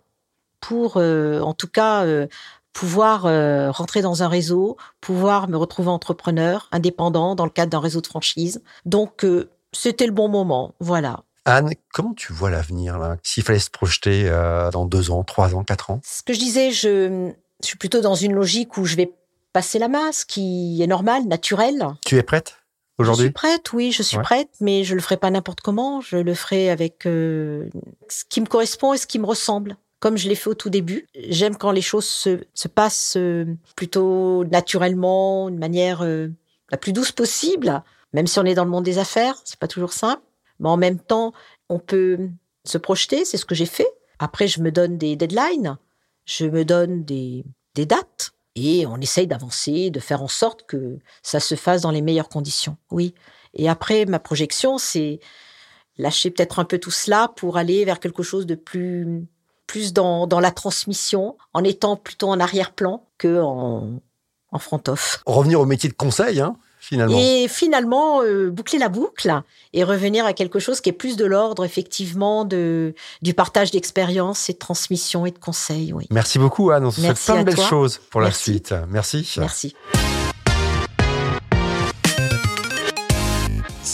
pour, 0.61 0.97
euh, 0.97 1.41
en 1.41 1.55
tout 1.55 1.67
cas, 1.67 2.05
euh, 2.05 2.27
pouvoir 2.73 3.27
euh, 3.27 3.71
rentrer 3.71 4.01
dans 4.01 4.23
un 4.23 4.29
réseau, 4.29 4.77
pouvoir 5.01 5.49
me 5.49 5.57
retrouver 5.57 5.89
entrepreneur, 5.89 6.69
indépendant 6.73 7.35
dans 7.35 7.45
le 7.45 7.51
cadre 7.51 7.71
d'un 7.71 7.81
réseau 7.81 8.01
de 8.01 8.07
franchise. 8.07 8.63
Donc 8.87 9.27
c'était 9.73 10.07
le 10.07 10.13
bon 10.13 10.29
moment, 10.29 10.75
voilà. 10.81 11.25
Anne, 11.45 11.75
comment 11.93 12.15
tu 12.15 12.33
vois 12.33 12.51
l'avenir 12.51 12.99
là? 12.99 13.17
S'il 13.25 13.43
fallait 13.43 13.59
se 13.59 13.71
projeter 13.71 14.31
dans 14.73 14.87
deux 14.87 15.11
ans, 15.11 15.25
trois 15.25 15.55
ans, 15.55 15.65
quatre 15.65 15.91
ans? 15.91 16.01
Ce 16.05 16.23
que 16.23 16.33
je 16.33 16.39
disais, 16.39 16.71
je, 16.71 17.33
je 17.61 17.67
suis 17.67 17.79
plutôt 17.79 18.01
dans 18.01 18.15
une 18.15 18.33
logique 18.33 18.77
où 18.77 18.85
je 18.85 18.95
vais 18.97 19.13
passer 19.53 19.79
la 19.79 19.89
masse, 19.89 20.25
qui 20.25 20.83
est 20.83 20.87
normale, 20.87 21.27
naturelle. 21.27 21.87
Tu 22.05 22.17
es 22.17 22.23
prête 22.23 22.57
aujourd'hui? 22.99 23.25
Je 23.25 23.29
suis 23.29 23.33
prête, 23.33 23.73
oui, 23.73 23.93
je 23.93 24.03
suis 24.03 24.19
prête, 24.19 24.51
mais 24.61 24.85
je 24.85 24.95
le 24.95 25.01
ferai 25.01 25.17
pas 25.17 25.31
n'importe 25.31 25.61
comment. 25.61 26.01
Je 26.01 26.17
le 26.17 26.35
ferai 26.35 26.71
avec 26.71 27.07
euh, 27.07 27.69
ce 28.09 28.25
qui 28.29 28.41
me 28.41 28.47
correspond 28.47 28.93
et 28.93 28.99
ce 28.99 29.07
qui 29.07 29.19
me 29.19 29.27
ressemble. 29.27 29.77
Comme 30.01 30.17
je 30.17 30.29
l'ai 30.29 30.35
fait 30.35 30.51
au 30.51 30.55
tout 30.55 30.71
début. 30.71 31.07
J'aime 31.15 31.57
quand 31.57 31.71
les 31.71 31.81
choses 31.81 32.09
se, 32.09 32.41
se 32.55 32.67
passent 32.67 33.15
euh, 33.17 33.47
plutôt 33.77 34.45
naturellement, 34.47 35.49
de 35.49 35.57
manière 35.57 36.03
euh, 36.03 36.29
la 36.71 36.77
plus 36.77 36.93
douce 36.93 37.13
possible. 37.13 37.83
Même 38.13 38.27
si 38.27 38.41
on 38.41 38.45
est 38.45 38.55
dans 38.55 38.65
le 38.65 38.71
monde 38.71 38.85
des 38.85 38.99
affaires, 38.99 39.41
c'est 39.45 39.61
pas 39.61 39.69
toujours 39.69 39.93
simple. 39.93 40.23
Mais 40.59 40.69
en 40.69 40.77
même 40.77 40.99
temps, 40.99 41.33
on 41.69 41.79
peut 41.79 42.19
se 42.65 42.79
projeter, 42.79 43.25
c'est 43.25 43.37
ce 43.37 43.45
que 43.45 43.55
j'ai 43.55 43.67
fait. 43.67 43.89
Après, 44.19 44.49
je 44.49 44.61
me 44.61 44.71
donne 44.71 44.99
des 44.99 45.17
deadlines, 45.17 45.79
je 46.27 46.47
me 46.47 46.65
donne 46.65 47.05
des, 47.05 47.45
des 47.75 47.87
dates 47.87 48.32
et 48.55 48.87
on 48.87 48.99
essaye 48.99 49.27
d'avancer, 49.27 49.91
de 49.91 50.01
faire 50.01 50.23
en 50.23 50.29
sorte 50.29 50.65
que 50.67 50.99
ça 51.23 51.41
se 51.41 51.55
fasse 51.55 51.83
dans 51.83 51.91
les 51.91 52.03
meilleures 52.03 52.29
conditions. 52.29 52.77
Oui. 52.91 53.15
Et 53.55 53.69
après, 53.69 54.05
ma 54.07 54.19
projection, 54.19 54.79
c'est 54.79 55.21
lâcher 55.99 56.31
peut-être 56.31 56.59
un 56.59 56.65
peu 56.65 56.79
tout 56.79 56.91
cela 56.91 57.29
pour 57.37 57.57
aller 57.57 57.85
vers 57.85 58.01
quelque 58.01 58.23
chose 58.23 58.47
de 58.47 58.55
plus, 58.55 59.27
plus 59.67 59.93
dans, 59.93 60.27
la 60.41 60.51
transmission, 60.51 61.37
en 61.53 61.65
étant 61.65 61.97
plutôt 61.97 62.29
en 62.29 62.41
arrière-plan 62.41 63.07
que 63.19 63.41
en, 63.41 64.01
en 64.51 64.59
front-off. 64.59 65.23
Revenir 65.27 65.61
au 65.61 65.67
métier 65.67 65.89
de 65.89 65.95
conseil, 65.95 66.41
hein 66.41 66.57
et 66.91 67.49
finalement, 67.49 68.23
euh, 68.23 68.51
boucler 68.51 68.79
la 68.79 68.89
boucle 68.89 69.33
et 69.73 69.85
revenir 69.85 70.27
à 70.27 70.33
quelque 70.33 70.59
chose 70.59 70.81
qui 70.81 70.89
est 70.89 70.93
plus 70.93 71.17
de 71.17 71.25
l'ordre, 71.25 71.65
effectivement, 71.65 72.45
de, 72.45 72.95
du 73.23 73.35
partage 73.35 73.71
d'expériences 73.71 74.51
et 74.51 74.53
de 74.53 74.59
transmission 74.59 75.25
et 75.27 75.31
de 75.31 75.39
conseils. 75.39 75.93
Oui. 75.93 76.07
Merci 76.11 76.39
beaucoup, 76.39 76.71
Anne. 76.71 76.85
On 76.85 76.91
se 76.91 77.01
souhaite 77.01 77.21
plein 77.25 77.41
de 77.41 77.45
belles 77.45 77.67
choses 77.67 78.01
pour 78.11 78.21
la 78.21 78.33
suite. 78.33 78.75
Merci. 78.89 79.29
Merci. 79.39 79.75